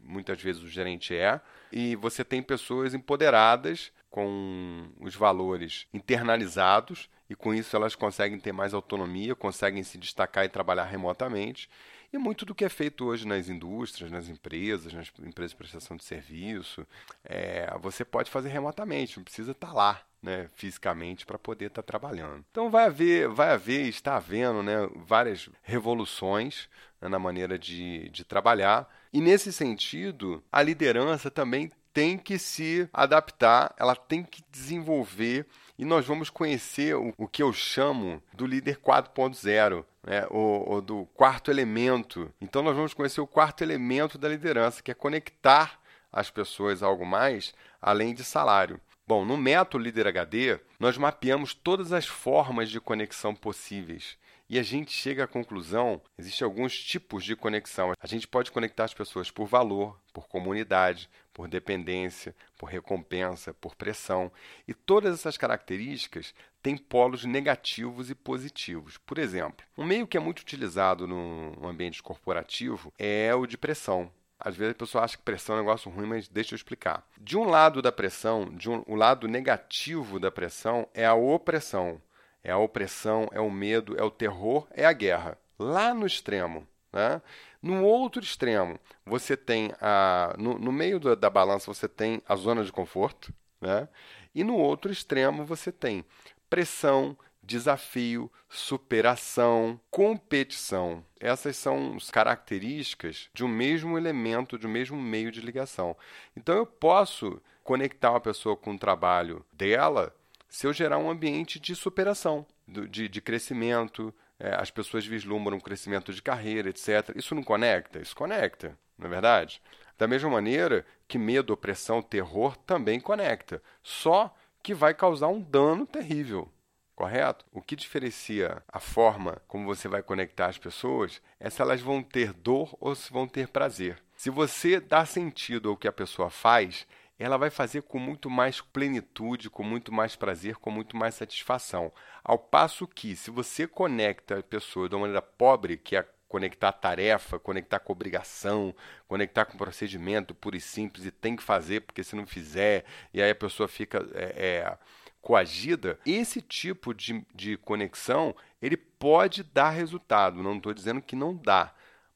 muitas 0.00 0.42
vezes 0.42 0.62
o 0.62 0.68
gerente 0.68 1.14
é, 1.14 1.40
e 1.70 1.94
você 1.94 2.24
tem 2.24 2.42
pessoas 2.42 2.94
empoderadas 2.94 3.92
com 4.10 4.88
os 5.00 5.14
valores 5.14 5.86
internalizados 5.92 7.08
e 7.28 7.34
com 7.34 7.52
isso 7.52 7.76
elas 7.76 7.94
conseguem 7.94 8.40
ter 8.40 8.52
mais 8.52 8.72
autonomia, 8.72 9.34
conseguem 9.34 9.82
se 9.82 9.98
destacar 9.98 10.44
e 10.44 10.48
trabalhar 10.48 10.84
remotamente. 10.84 11.68
E 12.10 12.16
muito 12.16 12.46
do 12.46 12.54
que 12.54 12.64
é 12.64 12.70
feito 12.70 13.04
hoje 13.04 13.26
nas 13.26 13.50
indústrias, 13.50 14.10
nas 14.10 14.28
empresas, 14.28 14.94
nas 14.94 15.12
empresas 15.18 15.50
de 15.50 15.56
prestação 15.56 15.94
de 15.94 16.04
serviço, 16.04 16.86
é, 17.22 17.70
você 17.80 18.02
pode 18.02 18.30
fazer 18.30 18.48
remotamente, 18.48 19.18
não 19.18 19.24
precisa 19.24 19.52
estar 19.52 19.72
lá. 19.72 20.02
Né, 20.20 20.48
fisicamente 20.56 21.24
para 21.24 21.38
poder 21.38 21.66
estar 21.66 21.80
trabalhando. 21.80 22.44
Então 22.50 22.68
vai 22.68 22.86
haver, 22.86 23.28
vai 23.28 23.50
haver, 23.50 23.86
está 23.86 24.16
havendo 24.16 24.64
né, 24.64 24.74
várias 24.96 25.48
revoluções 25.62 26.68
né, 27.00 27.06
na 27.06 27.20
maneira 27.20 27.56
de, 27.56 28.08
de 28.08 28.24
trabalhar. 28.24 28.92
E 29.12 29.20
nesse 29.20 29.52
sentido, 29.52 30.42
a 30.50 30.60
liderança 30.60 31.30
também 31.30 31.70
tem 31.92 32.18
que 32.18 32.38
se 32.38 32.88
adaptar, 32.92 33.74
ela 33.76 33.94
tem 33.94 34.22
que 34.22 34.42
desenvolver 34.50 35.46
e 35.78 35.84
nós 35.84 36.06
vamos 36.06 36.28
conhecer 36.28 36.96
o, 36.96 37.14
o 37.16 37.28
que 37.28 37.42
eu 37.42 37.52
chamo 37.52 38.22
do 38.32 38.46
líder 38.46 38.78
4.0, 38.78 39.84
né, 40.04 40.26
ou, 40.30 40.68
ou 40.68 40.82
do 40.82 41.06
quarto 41.14 41.50
elemento. 41.50 42.32
Então, 42.40 42.62
nós 42.62 42.74
vamos 42.74 42.94
conhecer 42.94 43.20
o 43.20 43.26
quarto 43.26 43.62
elemento 43.62 44.18
da 44.18 44.28
liderança, 44.28 44.82
que 44.82 44.90
é 44.90 44.94
conectar 44.94 45.78
as 46.12 46.30
pessoas 46.30 46.82
a 46.82 46.86
algo 46.86 47.06
mais 47.06 47.54
além 47.80 48.14
de 48.14 48.24
salário. 48.24 48.80
Bom, 49.06 49.24
no 49.24 49.36
método 49.36 49.82
Líder 49.82 50.06
HD, 50.08 50.58
nós 50.78 50.98
mapeamos 50.98 51.54
todas 51.54 51.92
as 51.92 52.06
formas 52.06 52.68
de 52.68 52.80
conexão 52.80 53.34
possíveis 53.34 54.18
e 54.48 54.58
a 54.58 54.62
gente 54.62 54.92
chega 54.92 55.24
à 55.24 55.26
conclusão, 55.26 56.00
existem 56.18 56.44
alguns 56.44 56.78
tipos 56.82 57.24
de 57.24 57.36
conexão. 57.36 57.92
A 58.00 58.06
gente 58.06 58.26
pode 58.26 58.50
conectar 58.50 58.84
as 58.84 58.94
pessoas 58.94 59.30
por 59.30 59.46
valor, 59.46 59.98
por 60.12 60.26
comunidade, 60.26 61.10
por 61.34 61.46
dependência, 61.46 62.34
por 62.56 62.66
recompensa, 62.66 63.52
por 63.52 63.76
pressão. 63.76 64.32
E 64.66 64.72
todas 64.72 65.14
essas 65.14 65.36
características 65.36 66.34
têm 66.62 66.76
polos 66.76 67.24
negativos 67.24 68.10
e 68.10 68.14
positivos. 68.14 68.96
Por 68.98 69.18
exemplo, 69.18 69.66
um 69.76 69.84
meio 69.84 70.06
que 70.06 70.16
é 70.16 70.20
muito 70.20 70.40
utilizado 70.40 71.06
no 71.06 71.66
ambiente 71.66 72.02
corporativo 72.02 72.92
é 72.98 73.34
o 73.34 73.46
de 73.46 73.58
pressão. 73.58 74.10
Às 74.40 74.56
vezes 74.56 74.72
a 74.72 74.78
pessoa 74.78 75.04
acha 75.04 75.16
que 75.16 75.22
pressão 75.22 75.56
é 75.56 75.58
um 75.58 75.62
negócio 75.62 75.90
ruim, 75.90 76.06
mas 76.06 76.28
deixa 76.28 76.54
eu 76.54 76.56
explicar. 76.56 77.04
De 77.20 77.36
um 77.36 77.44
lado 77.44 77.82
da 77.82 77.90
pressão, 77.90 78.44
de 78.54 78.70
um, 78.70 78.84
o 78.86 78.94
lado 78.94 79.26
negativo 79.26 80.20
da 80.20 80.30
pressão 80.30 80.88
é 80.94 81.04
a 81.04 81.14
opressão. 81.14 82.00
É 82.42 82.50
a 82.50 82.58
opressão, 82.58 83.28
é 83.32 83.40
o 83.40 83.50
medo, 83.50 83.98
é 83.98 84.02
o 84.02 84.10
terror, 84.10 84.66
é 84.70 84.84
a 84.84 84.92
guerra. 84.92 85.38
Lá 85.58 85.92
no 85.92 86.06
extremo. 86.06 86.66
Né? 86.92 87.20
No 87.60 87.84
outro 87.84 88.22
extremo, 88.22 88.78
você 89.04 89.36
tem 89.36 89.72
a. 89.80 90.34
No, 90.38 90.58
no 90.58 90.72
meio 90.72 90.98
da, 91.00 91.14
da, 91.14 91.28
balança, 91.28 91.72
você 91.72 91.88
tem 91.88 92.22
a 92.26 92.36
zona 92.36 92.64
de 92.64 92.72
conforto. 92.72 93.32
Né? 93.60 93.88
E 94.34 94.44
no 94.44 94.56
outro 94.56 94.90
extremo, 94.92 95.44
você 95.44 95.72
tem 95.72 96.04
pressão, 96.48 97.16
desafio, 97.42 98.30
superação, 98.48 99.80
competição. 99.90 101.04
Essas 101.20 101.56
são 101.56 101.98
características 102.12 103.28
de 103.34 103.44
um 103.44 103.48
mesmo 103.48 103.98
elemento, 103.98 104.58
de 104.58 104.66
um 104.66 104.70
mesmo 104.70 105.00
meio 105.00 105.32
de 105.32 105.40
ligação. 105.40 105.96
Então 106.36 106.56
eu 106.56 106.66
posso 106.66 107.40
conectar 107.64 108.10
uma 108.10 108.20
pessoa 108.20 108.56
com 108.56 108.74
o 108.74 108.78
trabalho 108.78 109.44
dela 109.52 110.14
se 110.48 110.66
eu 110.66 110.72
gerar 110.72 110.98
um 110.98 111.10
ambiente 111.10 111.60
de 111.60 111.74
superação, 111.74 112.46
de, 112.66 113.08
de 113.08 113.20
crescimento, 113.20 114.14
é, 114.38 114.54
as 114.54 114.70
pessoas 114.70 115.06
vislumbram 115.06 115.56
um 115.56 115.60
crescimento 115.60 116.12
de 116.12 116.22
carreira, 116.22 116.70
etc. 116.70 117.14
Isso 117.14 117.34
não 117.34 117.42
conecta? 117.42 117.98
Isso 117.98 118.16
conecta, 118.16 118.78
não 118.96 119.06
é 119.06 119.10
verdade? 119.10 119.60
Da 119.98 120.06
mesma 120.06 120.30
maneira 120.30 120.86
que 121.06 121.18
medo, 121.18 121.52
opressão, 121.52 122.00
terror 122.00 122.56
também 122.56 123.00
conecta, 123.00 123.62
só 123.82 124.34
que 124.62 124.74
vai 124.74 124.94
causar 124.94 125.28
um 125.28 125.40
dano 125.40 125.86
terrível. 125.86 126.50
Correto? 126.94 127.44
O 127.52 127.62
que 127.62 127.76
diferencia 127.76 128.60
a 128.66 128.80
forma 128.80 129.40
como 129.46 129.66
você 129.66 129.86
vai 129.86 130.02
conectar 130.02 130.46
as 130.46 130.58
pessoas 130.58 131.22
é 131.38 131.48
se 131.48 131.62
elas 131.62 131.80
vão 131.80 132.02
ter 132.02 132.32
dor 132.32 132.76
ou 132.80 132.94
se 132.94 133.12
vão 133.12 133.28
ter 133.28 133.46
prazer. 133.48 134.02
Se 134.16 134.30
você 134.30 134.80
dá 134.80 135.06
sentido 135.06 135.68
ao 135.68 135.76
que 135.76 135.86
a 135.86 135.92
pessoa 135.92 136.28
faz, 136.28 136.88
ela 137.18 137.36
vai 137.36 137.50
fazer 137.50 137.82
com 137.82 137.98
muito 137.98 138.30
mais 138.30 138.60
plenitude, 138.60 139.50
com 139.50 139.62
muito 139.62 139.92
mais 139.92 140.14
prazer, 140.14 140.56
com 140.56 140.70
muito 140.70 140.96
mais 140.96 141.14
satisfação. 141.14 141.92
Ao 142.22 142.38
passo 142.38 142.86
que, 142.86 143.16
se 143.16 143.30
você 143.30 143.66
conecta 143.66 144.38
a 144.38 144.42
pessoa 144.42 144.88
de 144.88 144.94
uma 144.94 145.02
maneira 145.02 145.22
pobre, 145.22 145.76
que 145.76 145.96
é 145.96 146.06
conectar 146.28 146.70
tarefa, 146.72 147.38
conectar 147.38 147.80
com 147.80 147.92
obrigação, 147.92 148.74
conectar 149.08 149.46
com 149.46 149.56
procedimento 149.56 150.34
puro 150.34 150.56
e 150.56 150.60
simples 150.60 151.06
e 151.06 151.10
tem 151.10 151.34
que 151.34 151.42
fazer 151.42 151.80
porque 151.80 152.04
se 152.04 152.14
não 152.14 152.26
fizer, 152.26 152.84
e 153.12 153.22
aí 153.22 153.30
a 153.30 153.34
pessoa 153.34 153.66
fica 153.66 154.06
é, 154.14 154.24
é, 154.36 154.78
coagida, 155.22 155.98
esse 156.04 156.42
tipo 156.42 156.92
de, 156.94 157.24
de 157.34 157.56
conexão 157.56 158.36
ele 158.60 158.76
pode 158.76 159.42
dar 159.42 159.70
resultado. 159.70 160.42
Não 160.42 160.56
estou 160.56 160.74
dizendo 160.74 161.00
que 161.00 161.16
não 161.16 161.34
dá, 161.34 161.72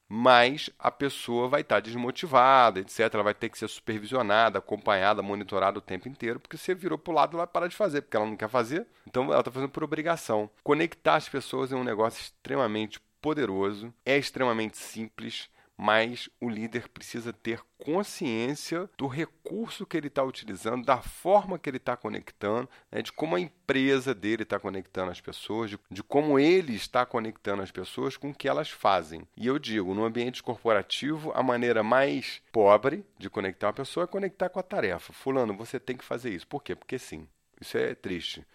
mas 0.07 0.69
a 0.77 0.91
pessoa 0.91 1.47
vai 1.47 1.61
estar 1.61 1.79
desmotivada, 1.79 2.79
etc. 2.79 2.99
Ela 3.13 3.23
vai 3.23 3.33
ter 3.33 3.49
que 3.49 3.57
ser 3.57 3.67
supervisionada, 3.67 4.59
acompanhada, 4.59 5.21
monitorada 5.21 5.77
o 5.79 5.81
tempo 5.81 6.07
inteiro, 6.07 6.39
porque 6.39 6.57
você 6.57 6.75
virou 6.75 6.97
para 6.97 7.11
o 7.11 7.15
lado, 7.15 7.35
ela 7.35 7.45
vai 7.45 7.53
parar 7.53 7.67
de 7.67 7.75
fazer, 7.75 8.01
porque 8.01 8.17
ela 8.17 8.25
não 8.25 8.37
quer 8.37 8.49
fazer, 8.49 8.85
então 9.07 9.25
ela 9.25 9.39
está 9.39 9.51
fazendo 9.51 9.69
por 9.69 9.83
obrigação. 9.83 10.49
Conectar 10.63 11.15
as 11.15 11.29
pessoas 11.29 11.71
é 11.71 11.75
um 11.75 11.83
negócio 11.83 12.21
extremamente 12.21 12.99
poderoso, 13.21 13.93
é 14.05 14.17
extremamente 14.17 14.77
simples, 14.77 15.49
mas 15.77 16.29
o 16.39 16.49
líder 16.49 16.87
precisa 16.89 17.33
ter 17.33 17.61
consciência 17.77 18.89
do 18.97 19.07
recurso 19.07 19.85
que 19.85 19.97
ele 19.97 20.07
está 20.07 20.23
utilizando, 20.23 20.85
da 20.85 21.01
forma 21.01 21.59
que 21.59 21.69
ele 21.69 21.77
está 21.77 21.97
conectando, 21.97 22.69
né, 22.91 23.01
de 23.01 23.11
como 23.11 23.35
a 23.35 23.39
empresa 23.39 24.13
dele 24.13 24.43
está 24.43 24.59
conectando 24.59 25.11
as 25.11 25.19
pessoas, 25.19 25.71
de, 25.71 25.79
de, 25.89 26.03
como 26.03 26.39
ele 26.39 26.75
está 26.75 27.05
conectando 27.05 27.61
as 27.61 27.71
pessoas 27.71 28.15
com 28.15 28.29
o 28.29 28.33
que 28.33 28.47
elas 28.47 28.69
fazem. 28.69 29.27
E 29.35 29.47
eu 29.47 29.59
digo, 29.59 29.93
no 29.93 30.05
ambiente 30.05 30.41
corporativo, 30.41 31.31
a 31.35 31.43
maneira 31.43 31.83
mais 31.83 32.41
pobre 32.51 33.05
de 33.17 33.29
conectar 33.29 33.67
uma 33.67 33.73
pessoa 33.73 34.05
é 34.05 34.07
conectar 34.07 34.49
com 34.49 34.59
a 34.59 34.63
tarefa. 34.63 35.11
Fulano, 35.11 35.55
você 35.55 35.79
tem 35.79 35.97
que 35.97 36.05
fazer 36.05 36.29
isso. 36.29 36.47
Por 36.47 36.63
quê? 36.63 36.75
Porque 36.75 36.97
sim. 36.97 37.27
Isso 37.59 37.77
é 37.77 37.95
triste. 37.95 38.45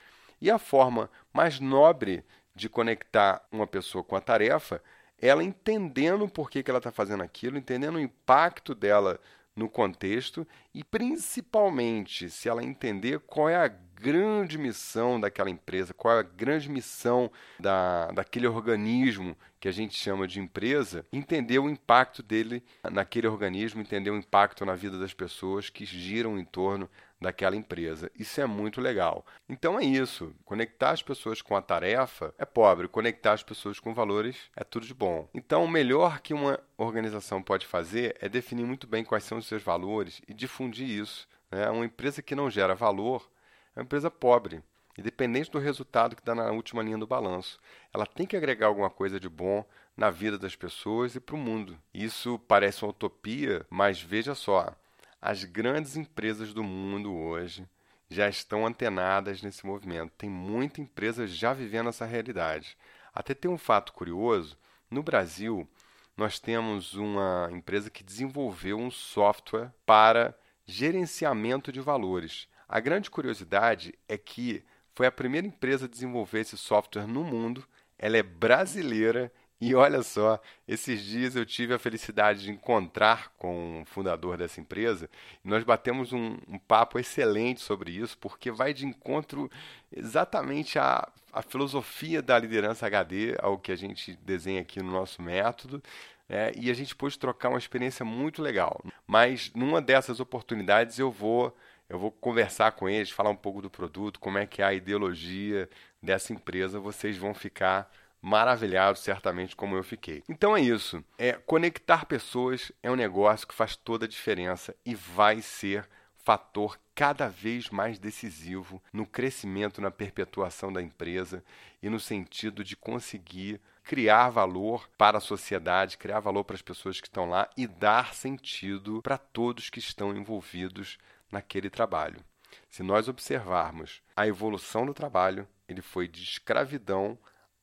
E 0.41 0.51
a 0.51 0.59
forma 0.59 1.11
mais 1.33 1.59
nobre 1.59 2.25
de 2.55 2.69
conectar 2.69 3.43
uma 3.51 3.67
pessoa 3.67 4.03
com 4.03 4.17
a 4.17 4.21
tarefa 4.21 4.83
ela 5.21 5.43
entendendo 5.43 6.29
por 6.29 6.51
que, 6.51 6.63
que 6.63 6.71
ela 6.71 6.79
está 6.79 6.93
fazendo 6.93 7.23
aquilo, 7.23 7.59
entendendo 7.59 7.97
o 7.97 8.01
impacto 8.01 8.75
dela 8.75 9.21
no 9.59 9.69
contexto 9.69 10.47
e 10.73 10.85
principalmente 10.85 12.31
se 12.31 12.49
ela 12.49 12.63
entender 12.63 13.19
qual 13.21 13.49
é 13.49 13.57
a 13.57 13.69
grande 13.69 14.57
missão 14.57 15.21
daquela 15.21 15.51
empresa, 15.51 15.93
qual 15.93 16.17
é 16.17 16.21
a 16.21 16.23
grande 16.23 16.69
missão 16.69 17.31
da, 17.59 18.07
daquele 18.13 18.47
organismo 18.47 19.37
que 19.59 19.67
a 19.67 19.73
gente 19.73 19.97
chama 19.97 20.29
de 20.29 20.39
empresa, 20.39 21.05
entender 21.13 21.59
o 21.59 21.69
impacto 21.69 22.23
dele 22.23 22.63
naquele 22.93 23.27
organismo, 23.27 23.81
entender 23.81 24.11
o 24.11 24.17
impacto 24.17 24.65
na 24.65 24.77
vida 24.77 24.97
das 24.99 25.13
pessoas 25.13 25.69
que 25.69 25.85
giram 25.85 26.39
em 26.39 26.45
torno 26.45 26.89
daquela 27.21 27.57
empresa. 27.57 28.11
Isso 28.19 28.41
é 28.41 28.47
muito 28.47 28.81
legal. 28.81 29.25
Então 29.49 29.79
é 29.79 29.85
isso. 29.85 30.35
Conectar 30.45 30.91
as 30.91 31.03
pessoas 31.03 31.43
com 31.43 31.57
a 31.57 31.63
tarefa 31.63 32.35
é 32.39 32.45
pobre, 32.45 32.89
conectar 32.89 33.33
as 33.33 33.43
pessoas 33.43 33.81
com 33.81 33.93
valores 33.93 34.37
é 34.57 34.65
tudo 34.65 34.87
de 34.87 34.95
bom. 34.95 35.29
Então, 35.35 35.65
o 35.65 35.69
melhor 35.69 36.21
que 36.21 36.35
uma 36.35 36.61
organização 36.77 37.43
pode 37.43 37.67
fazer 37.67 38.17
é 38.21 38.29
definir 38.29 38.65
muito 38.65 38.87
bem 38.87 39.05
quais 39.05 39.25
são 39.25 39.39
os 39.39 39.47
seus 39.47 39.63
valores 39.63 40.21
e 40.29 40.35
difundir 40.35 40.89
isso. 40.89 41.29
Né? 41.51 41.69
Uma 41.71 41.85
empresa 41.85 42.23
que 42.23 42.35
não 42.35 42.51
gera 42.51 42.75
valor 42.75 43.29
é 43.75 43.81
uma 43.81 43.85
empresa 43.85 44.11
pobre. 44.11 44.63
Independente 44.97 45.51
do 45.51 45.61
resultado 45.61 46.17
que 46.17 46.25
dá 46.25 46.35
na 46.35 46.51
última 46.51 46.83
linha 46.83 46.99
do 46.99 47.07
balanço, 47.07 47.61
ela 47.95 48.05
tem 48.05 48.27
que 48.27 48.37
agregar 48.37 48.67
alguma 48.67 48.91
coisa 48.91 49.21
de 49.21 49.29
bom 49.29 49.65
na 49.97 50.11
vida 50.11 50.37
das 50.37 50.57
pessoas 50.57 51.15
e 51.15 51.21
para 51.21 51.37
o 51.37 51.39
mundo. 51.39 51.79
Isso 51.95 52.39
parece 52.49 52.85
uma 52.85 52.91
utopia, 52.91 53.65
mas 53.71 54.01
veja 54.01 54.35
só, 54.35 54.75
as 55.21 55.45
grandes 55.45 55.97
empresas 55.97 56.55
do 56.55 56.63
mundo 56.63 57.15
hoje 57.15 57.69
já 58.09 58.29
estão 58.29 58.67
antenadas 58.67 59.43
nesse 59.43 59.67
movimento. 59.67 60.13
Tem 60.17 60.31
muita 60.31 60.81
empresa 60.81 61.27
já 61.27 61.53
vivendo 61.53 61.89
essa 61.89 62.07
realidade. 62.07 62.77
Até 63.13 63.35
tem 63.35 63.51
um 63.51 63.59
fato 63.59 63.93
curioso: 63.93 64.57
no 64.91 65.03
Brasil, 65.03 65.69
nós 66.17 66.39
temos 66.39 66.95
uma 66.95 67.49
empresa 67.53 67.91
que 67.91 68.05
desenvolveu 68.05 68.79
um 68.79 68.91
software 68.91 69.73
para 69.85 70.37
gerenciamento 70.67 71.71
de 71.71 71.81
valores. 71.81 72.49
A 72.69 72.81
grande 72.81 73.11
curiosidade 73.11 73.95
é 74.09 74.19
que 74.19 74.65
foi 74.95 75.07
a 75.07 75.13
primeira 75.13 75.47
empresa 75.47 75.87
a 75.87 75.89
desenvolver 75.89 76.41
esse 76.41 76.57
software 76.57 77.07
no 77.07 77.25
mundo. 77.25 77.67
Ela 77.99 78.19
é 78.19 78.23
brasileira 78.23 79.33
e 79.61 79.75
olha 79.75 80.03
só, 80.03 80.41
esses 80.67 81.03
dias 81.03 81.37
eu 81.37 81.45
tive 81.45 81.75
a 81.75 81.79
felicidade 81.79 82.43
de 82.43 82.51
encontrar 82.51 83.33
com 83.39 83.83
o 83.83 83.85
fundador 83.85 84.37
dessa 84.37 84.61
empresa 84.61 85.09
e 85.45 85.49
nós 85.49 85.65
batemos 85.65 86.13
um, 86.13 86.37
um 86.47 86.59
papo 86.59 86.99
excelente 86.99 87.61
sobre 87.61 87.91
isso, 87.91 88.17
porque 88.19 88.51
vai 88.51 88.73
de 88.73 88.87
encontro 88.87 89.51
exatamente 89.95 90.79
à, 90.79 91.09
à 91.33 91.43
filosofia 91.43 92.23
da 92.23 92.39
liderança 92.39 92.87
HD, 92.87 93.37
ao 93.41 93.59
que 93.59 93.73
a 93.73 93.77
gente 93.77 94.17
desenha 94.23 94.61
aqui 94.61 94.81
no 94.83 94.91
nosso 94.91 95.23
método. 95.23 95.83
É, 96.31 96.53
e 96.55 96.71
a 96.71 96.75
gente 96.75 96.95
pôde 96.95 97.19
trocar 97.19 97.49
uma 97.49 97.59
experiência 97.59 98.05
muito 98.05 98.43
legal. 98.43 98.83
Mas 99.07 99.51
numa 99.55 99.81
dessas 99.81 100.21
oportunidades 100.21 100.99
eu 100.99 101.11
vou 101.11 101.57
eu 101.89 101.99
vou 101.99 102.11
conversar 102.11 102.73
com 102.73 102.89
eles, 102.89 103.11
falar 103.11 103.31
um 103.31 103.37
pouco 103.37 103.63
do 103.63 103.71
produto, 103.71 104.21
como 104.21 104.37
é 104.37 104.47
que 104.47 104.61
é 104.61 104.65
a 104.67 104.75
ideologia 104.75 105.69
dessa 106.03 106.33
empresa, 106.35 106.79
vocês 106.79 107.17
vão 107.17 107.33
ficar 107.33 107.91
maravilhado, 108.21 108.99
certamente, 108.99 109.57
como 109.57 109.77
eu 109.77 109.83
fiquei. 109.83 110.23
Então 110.29 110.57
é 110.57 110.61
isso. 110.61 111.03
É, 111.17 111.33
conectar 111.33 112.07
pessoas 112.07 112.73
é 112.83 112.91
um 112.91 112.97
negócio 112.97 113.47
que 113.47 113.55
faz 113.55 113.77
toda 113.77 114.05
a 114.05 114.09
diferença 114.09 114.75
e 114.85 114.95
vai 114.95 115.41
ser 115.41 115.89
fator 116.29 116.79
cada 116.95 117.29
vez 117.29 117.71
mais 117.71 117.99
decisivo 117.99 118.83
no 118.93 119.07
crescimento, 119.07 119.81
na 119.81 119.91
perpetuação 119.91 120.73
da 120.73 120.83
empresa 120.83 121.43
e 121.83 121.89
no 121.89 121.99
sentido 121.99 122.63
de 122.63 122.77
conseguir 122.77 123.61
criar 123.83 124.29
valor 124.29 124.87
para 124.99 125.17
a 125.17 125.23
sociedade, 125.23 125.97
criar 125.97 126.21
valor 126.21 126.45
para 126.45 126.57
as 126.57 126.61
pessoas 126.61 127.01
que 127.01 127.07
estão 127.07 127.31
lá 127.31 127.49
e 127.57 127.67
dar 127.67 128.13
sentido 128.13 129.01
para 129.01 129.17
todos 129.17 129.71
que 129.71 129.79
estão 129.79 130.15
envolvidos 130.15 130.99
naquele 131.33 131.71
trabalho. 131.71 132.23
Se 132.69 132.83
nós 132.83 133.09
observarmos 133.09 134.03
a 134.15 134.27
evolução 134.27 134.85
do 134.85 134.93
trabalho, 134.93 135.49
ele 135.67 135.81
foi 135.81 136.07
de 136.07 136.23
escravidão 136.23 137.19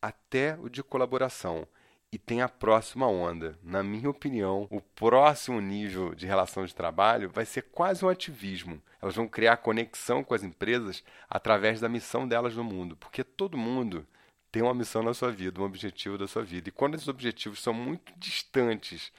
até 0.05 0.55
o 0.61 0.69
de 0.69 0.83
colaboração. 0.83 1.67
E 2.11 2.17
tem 2.19 2.39
a 2.41 2.47
próxima 2.47 3.07
onda. 3.07 3.57
Na 3.63 3.81
minha 3.81 4.07
opinião, 4.07 4.67
o 4.69 4.79
próximo 4.79 5.59
nível 5.59 6.13
de 6.13 6.27
relação 6.27 6.63
de 6.63 6.75
trabalho 6.75 7.27
vai 7.27 7.43
ser 7.43 7.63
quase 7.63 8.05
um 8.05 8.09
ativismo. 8.09 8.79
Elas 9.01 9.15
vão 9.15 9.27
criar 9.27 9.57
conexão 9.57 10.23
com 10.23 10.35
as 10.35 10.43
empresas 10.43 11.03
através 11.27 11.81
da 11.81 11.89
missão 11.89 12.27
delas 12.27 12.55
no 12.55 12.63
mundo, 12.63 12.95
porque 12.97 13.23
todo 13.23 13.57
mundo 13.57 14.05
tem 14.51 14.61
uma 14.61 14.75
missão 14.75 15.01
na 15.01 15.13
sua 15.13 15.31
vida, 15.31 15.59
um 15.59 15.65
objetivo 15.65 16.19
da 16.19 16.27
sua 16.27 16.43
vida. 16.43 16.69
E 16.69 16.71
quando 16.71 16.93
esses 16.93 17.07
objetivos 17.07 17.59
são 17.59 17.73
muito 17.73 18.13
distantes 18.15 19.11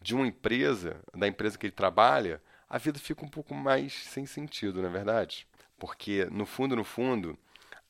de 0.00 0.14
uma 0.14 0.26
empresa, 0.26 1.00
da 1.12 1.26
empresa 1.26 1.58
que 1.58 1.66
ele 1.66 1.72
trabalha, 1.72 2.40
a 2.70 2.78
vida 2.78 3.00
fica 3.00 3.24
um 3.24 3.28
pouco 3.28 3.54
mais 3.54 3.92
sem 3.92 4.24
sentido, 4.24 4.80
não 4.80 4.88
é 4.88 4.92
verdade? 4.92 5.48
Porque, 5.76 6.26
no 6.30 6.46
fundo, 6.46 6.76
no 6.76 6.84
fundo, 6.84 7.36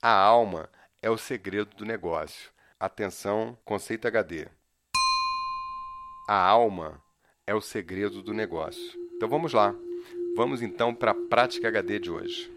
a 0.00 0.10
alma 0.10 0.70
é 1.02 1.10
o 1.10 1.16
segredo 1.16 1.76
do 1.76 1.84
negócio. 1.84 2.50
Atenção, 2.78 3.56
conceito 3.64 4.06
HD. 4.06 4.46
A 6.28 6.46
alma 6.46 7.02
é 7.46 7.54
o 7.54 7.60
segredo 7.60 8.22
do 8.22 8.34
negócio. 8.34 8.98
Então 9.16 9.28
vamos 9.28 9.52
lá. 9.52 9.74
Vamos 10.36 10.62
então 10.62 10.94
para 10.94 11.12
a 11.12 11.14
prática 11.14 11.68
HD 11.68 11.98
de 11.98 12.10
hoje. 12.10 12.52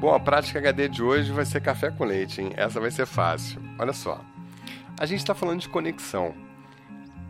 Bom, 0.00 0.14
a 0.14 0.20
prática 0.20 0.58
HD 0.58 0.88
de 0.88 1.02
hoje 1.02 1.32
vai 1.32 1.46
ser 1.46 1.62
café 1.62 1.90
com 1.90 2.04
leite, 2.04 2.42
hein? 2.42 2.52
Essa 2.56 2.78
vai 2.80 2.90
ser 2.90 3.06
fácil. 3.06 3.60
Olha 3.78 3.92
só. 3.92 4.33
A 4.96 5.06
gente 5.06 5.18
está 5.18 5.34
falando 5.34 5.60
de 5.60 5.68
conexão. 5.68 6.36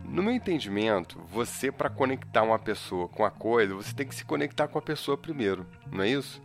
No 0.03 0.21
meu 0.21 0.31
entendimento, 0.31 1.19
você, 1.31 1.71
para 1.71 1.89
conectar 1.89 2.43
uma 2.43 2.59
pessoa 2.59 3.07
com 3.07 3.25
a 3.25 3.31
coisa, 3.31 3.73
você 3.73 3.91
tem 3.91 4.07
que 4.07 4.13
se 4.13 4.23
conectar 4.23 4.67
com 4.67 4.77
a 4.77 4.81
pessoa 4.81 5.17
primeiro, 5.17 5.65
não 5.91 6.03
é 6.03 6.09
isso? 6.09 6.39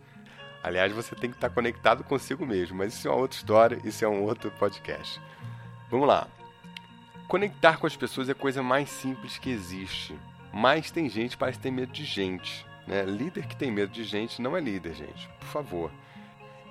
Aliás, 0.63 0.91
você 0.91 1.13
tem 1.13 1.29
que 1.29 1.37
estar 1.37 1.51
conectado 1.51 2.03
consigo 2.03 2.43
mesmo, 2.43 2.75
mas 2.75 2.95
isso 2.95 3.07
é 3.07 3.11
uma 3.11 3.19
outra 3.19 3.37
história, 3.37 3.79
isso 3.83 4.03
é 4.03 4.07
um 4.07 4.23
outro 4.23 4.49
podcast. 4.51 5.21
Vamos 5.91 6.07
lá. 6.07 6.27
Conectar 7.27 7.77
com 7.77 7.85
as 7.85 7.95
pessoas 7.95 8.27
é 8.27 8.31
a 8.31 8.35
coisa 8.35 8.63
mais 8.63 8.89
simples 8.89 9.37
que 9.37 9.51
existe. 9.51 10.17
Mas 10.51 10.89
tem 10.89 11.07
gente 11.07 11.31
que 11.31 11.37
parece 11.37 11.59
ter 11.59 11.71
medo 11.71 11.91
de 11.91 12.03
gente. 12.03 12.65
Né? 12.87 13.03
Líder 13.03 13.45
que 13.45 13.55
tem 13.55 13.71
medo 13.71 13.91
de 13.91 14.03
gente 14.03 14.41
não 14.41 14.57
é 14.57 14.59
líder, 14.59 14.95
gente. 14.95 15.29
Por 15.39 15.47
favor. 15.47 15.91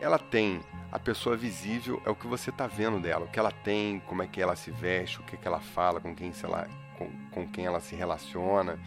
Ela 0.01 0.19
tem 0.19 0.61
a 0.91 0.99
pessoa 0.99 1.37
visível, 1.37 2.01
é 2.07 2.11
o 2.11 2.15
que 2.15 2.27
você 2.27 2.49
está 2.49 2.67
vendo 2.67 2.99
dela, 2.99 3.27
o 3.27 3.29
que 3.29 3.39
ela 3.39 3.53
tem, 3.53 4.01
como 4.01 4.23
é 4.23 4.27
que 4.27 4.41
ela 4.41 4.57
se 4.57 4.71
veste, 4.71 5.21
o 5.21 5.23
que, 5.23 5.37
que 5.37 5.47
ela 5.47 5.61
fala, 5.61 6.01
com 6.01 6.15
quem, 6.15 6.33
ela, 6.43 6.67
com, 6.97 7.11
com 7.31 7.47
quem 7.47 7.67
ela 7.67 7.81
se 7.81 7.95
relaciona, 7.95 8.79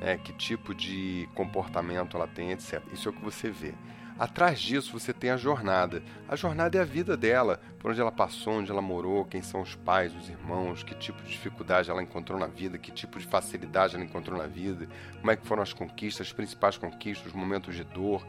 né, 0.00 0.16
que 0.16 0.32
tipo 0.32 0.74
de 0.74 1.28
comportamento 1.34 2.16
ela 2.16 2.26
tem, 2.26 2.52
etc. 2.52 2.82
Isso 2.90 3.08
é 3.08 3.12
o 3.12 3.14
que 3.14 3.22
você 3.22 3.50
vê. 3.50 3.74
Atrás 4.18 4.60
disso 4.60 4.98
você 4.98 5.12
tem 5.12 5.30
a 5.30 5.36
jornada. 5.36 6.02
A 6.28 6.36
jornada 6.36 6.78
é 6.78 6.80
a 6.80 6.84
vida 6.84 7.16
dela, 7.16 7.60
por 7.78 7.90
onde 7.90 8.00
ela 8.00 8.12
passou, 8.12 8.54
onde 8.54 8.70
ela 8.70 8.82
morou, 8.82 9.24
quem 9.24 9.42
são 9.42 9.60
os 9.60 9.74
pais, 9.74 10.14
os 10.14 10.28
irmãos, 10.28 10.82
que 10.82 10.94
tipo 10.94 11.22
de 11.22 11.30
dificuldade 11.30 11.90
ela 11.90 12.02
encontrou 12.02 12.38
na 12.38 12.46
vida, 12.46 12.78
que 12.78 12.92
tipo 12.92 13.18
de 13.18 13.26
facilidade 13.26 13.94
ela 13.94 14.04
encontrou 14.04 14.38
na 14.38 14.46
vida, 14.46 14.86
como 15.18 15.30
é 15.30 15.36
que 15.36 15.46
foram 15.46 15.62
as 15.62 15.72
conquistas, 15.72 16.26
as 16.26 16.32
principais 16.32 16.76
conquistas, 16.76 17.28
os 17.28 17.32
momentos 17.32 17.74
de 17.74 17.84
dor. 17.84 18.24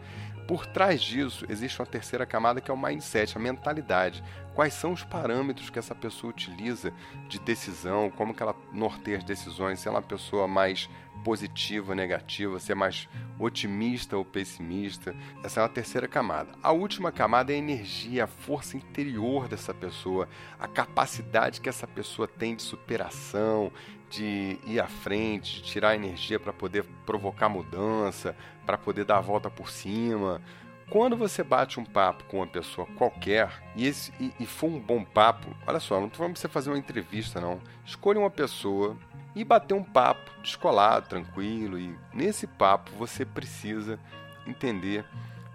Por 0.48 0.66
trás 0.66 1.02
disso 1.02 1.46
existe 1.50 1.80
uma 1.80 1.86
terceira 1.86 2.26
camada 2.26 2.60
que 2.60 2.70
é 2.70 2.74
o 2.74 2.78
mindset, 2.78 3.38
a 3.38 3.40
mentalidade. 3.40 4.24
Quais 4.54 4.74
são 4.74 4.92
os 4.92 5.04
parâmetros 5.04 5.70
que 5.70 5.80
essa 5.80 5.96
pessoa 5.96 6.32
utiliza 6.32 6.94
de 7.28 7.40
decisão, 7.40 8.12
como 8.12 8.34
que 8.34 8.44
ela 8.44 8.56
norteia 8.72 9.18
as 9.18 9.24
decisões, 9.24 9.80
se 9.80 9.88
ela 9.88 9.98
é 9.98 10.02
uma 10.02 10.08
pessoa 10.08 10.48
mais 10.48 10.90
positiva, 11.24 11.96
negativa, 11.96 12.60
se 12.60 12.72
é 12.72 12.76
mais 12.76 13.08
otimista 13.40 14.18
ou 14.18 14.26
pessimista. 14.26 15.16
Essa 15.44 15.62
é 15.62 15.64
a 15.64 15.70
terceira 15.70 16.08
camada. 16.08 16.52
A 16.62 16.72
última 16.72 17.12
camada 17.12 17.52
é 17.52 17.56
a 17.56 17.60
energia, 17.60 18.26
a 18.26 18.28
força 18.28 18.76
interior 18.76 19.48
dessa 19.48 19.74
pessoa, 19.74 20.28
a 20.60 20.68
capacidade 20.68 21.62
que 21.62 21.70
essa 21.70 21.88
pessoa 21.88 22.28
tem 22.28 22.56
de 22.56 22.62
superação, 22.62 23.72
de 24.14 24.60
ir 24.66 24.80
à 24.80 24.88
frente, 24.88 25.62
de 25.62 25.64
tirar 25.64 25.96
energia 25.96 26.40
para 26.40 26.54
poder 26.54 26.86
provocar 27.06 27.50
mudança, 27.50 28.36
para 28.66 28.78
poder 28.78 29.06
dar 29.06 29.18
a 29.18 29.22
volta 29.22 29.50
por 29.50 29.70
cima. 29.70 30.42
Quando 30.90 31.18
você 31.18 31.44
bate 31.44 31.80
um 31.80 31.86
papo 31.86 32.24
com 32.26 32.38
uma 32.38 32.48
pessoa 32.48 32.86
qualquer 32.96 33.64
e, 33.76 33.88
esse, 33.88 34.14
e, 34.20 34.32
e 34.40 34.46
for 34.46 34.68
um 34.68 34.80
bom 34.80 35.04
papo, 35.04 35.56
olha 35.66 35.80
só, 35.80 36.00
não 36.00 36.06
estou 36.06 36.20
falando 36.20 36.38
você 36.38 36.48
fazer 36.48 36.70
uma 36.70 36.78
entrevista, 36.78 37.42
não. 37.42 37.60
Escolha 37.84 38.20
uma 38.20 38.30
pessoa 38.30 38.96
e 39.36 39.44
bater 39.44 39.74
um 39.74 39.84
papo 39.84 40.30
descolado, 40.44 41.10
tranquilo. 41.10 41.80
E 41.80 41.98
nesse 42.14 42.46
papo 42.46 42.92
você 42.92 43.26
precisa 43.26 44.00
entender 44.46 45.04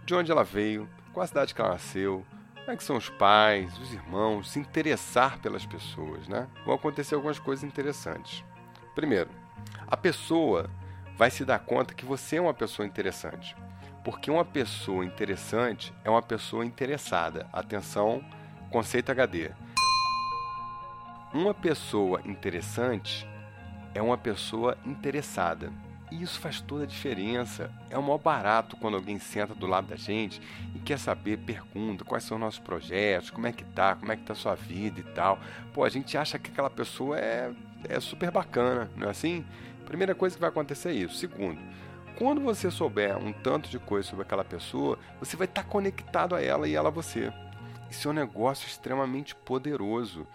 de 0.04 0.14
onde 0.14 0.32
ela 0.32 0.42
veio, 0.42 0.88
qual 1.12 1.22
a 1.22 1.26
cidade 1.26 1.54
que 1.54 1.60
ela 1.60 1.70
nasceu, 1.70 2.26
como 2.68 2.74
é 2.74 2.76
que 2.76 2.84
são 2.84 2.98
os 2.98 3.08
pais, 3.08 3.78
os 3.78 3.94
irmãos, 3.94 4.50
se 4.50 4.58
interessar 4.58 5.38
pelas 5.38 5.64
pessoas, 5.64 6.28
né? 6.28 6.46
Vão 6.66 6.74
acontecer 6.74 7.14
algumas 7.14 7.38
coisas 7.38 7.64
interessantes. 7.64 8.44
Primeiro, 8.94 9.30
a 9.86 9.96
pessoa 9.96 10.68
vai 11.16 11.30
se 11.30 11.46
dar 11.46 11.60
conta 11.60 11.94
que 11.94 12.04
você 12.04 12.36
é 12.36 12.40
uma 12.42 12.52
pessoa 12.52 12.84
interessante. 12.84 13.56
Porque 14.04 14.30
uma 14.30 14.44
pessoa 14.44 15.02
interessante 15.02 15.94
é 16.04 16.10
uma 16.10 16.20
pessoa 16.20 16.62
interessada. 16.62 17.48
Atenção, 17.54 18.22
conceito 18.70 19.08
HD. 19.08 19.50
Uma 21.32 21.54
pessoa 21.54 22.20
interessante 22.26 23.26
é 23.94 24.02
uma 24.02 24.18
pessoa 24.18 24.76
interessada. 24.84 25.72
E 26.10 26.22
isso 26.22 26.40
faz 26.40 26.60
toda 26.60 26.84
a 26.84 26.86
diferença. 26.86 27.70
É 27.90 27.98
o 27.98 28.02
maior 28.02 28.18
barato 28.18 28.76
quando 28.76 28.96
alguém 28.96 29.18
senta 29.18 29.54
do 29.54 29.66
lado 29.66 29.88
da 29.88 29.96
gente 29.96 30.40
e 30.74 30.78
quer 30.78 30.98
saber, 30.98 31.38
pergunta 31.38 32.04
quais 32.04 32.24
são 32.24 32.36
os 32.36 32.40
nossos 32.40 32.60
projetos, 32.60 33.30
como 33.30 33.46
é 33.46 33.52
que 33.52 33.64
tá, 33.64 33.94
como 33.94 34.10
é 34.10 34.16
que 34.16 34.22
tá 34.22 34.32
a 34.32 34.36
sua 34.36 34.54
vida 34.54 35.00
e 35.00 35.02
tal. 35.02 35.38
Pô, 35.72 35.84
a 35.84 35.88
gente 35.88 36.16
acha 36.16 36.38
que 36.38 36.50
aquela 36.50 36.70
pessoa 36.70 37.18
é, 37.18 37.52
é 37.88 38.00
super 38.00 38.30
bacana, 38.30 38.90
não 38.96 39.08
é 39.08 39.10
assim? 39.10 39.44
Primeira 39.84 40.14
coisa 40.14 40.34
que 40.34 40.40
vai 40.40 40.50
acontecer 40.50 40.90
é 40.90 40.92
isso. 40.92 41.14
Segundo, 41.16 41.60
quando 42.16 42.40
você 42.40 42.70
souber 42.70 43.16
um 43.16 43.32
tanto 43.32 43.68
de 43.68 43.78
coisa 43.78 44.08
sobre 44.08 44.24
aquela 44.24 44.44
pessoa, 44.44 44.98
você 45.20 45.36
vai 45.36 45.46
estar 45.46 45.64
conectado 45.64 46.34
a 46.34 46.42
ela 46.42 46.68
e 46.68 46.74
ela 46.74 46.88
a 46.88 46.92
você. 46.92 47.32
Isso 47.90 48.08
é 48.08 48.10
um 48.10 48.14
negócio 48.14 48.66
extremamente 48.66 49.34
poderoso. 49.34 50.26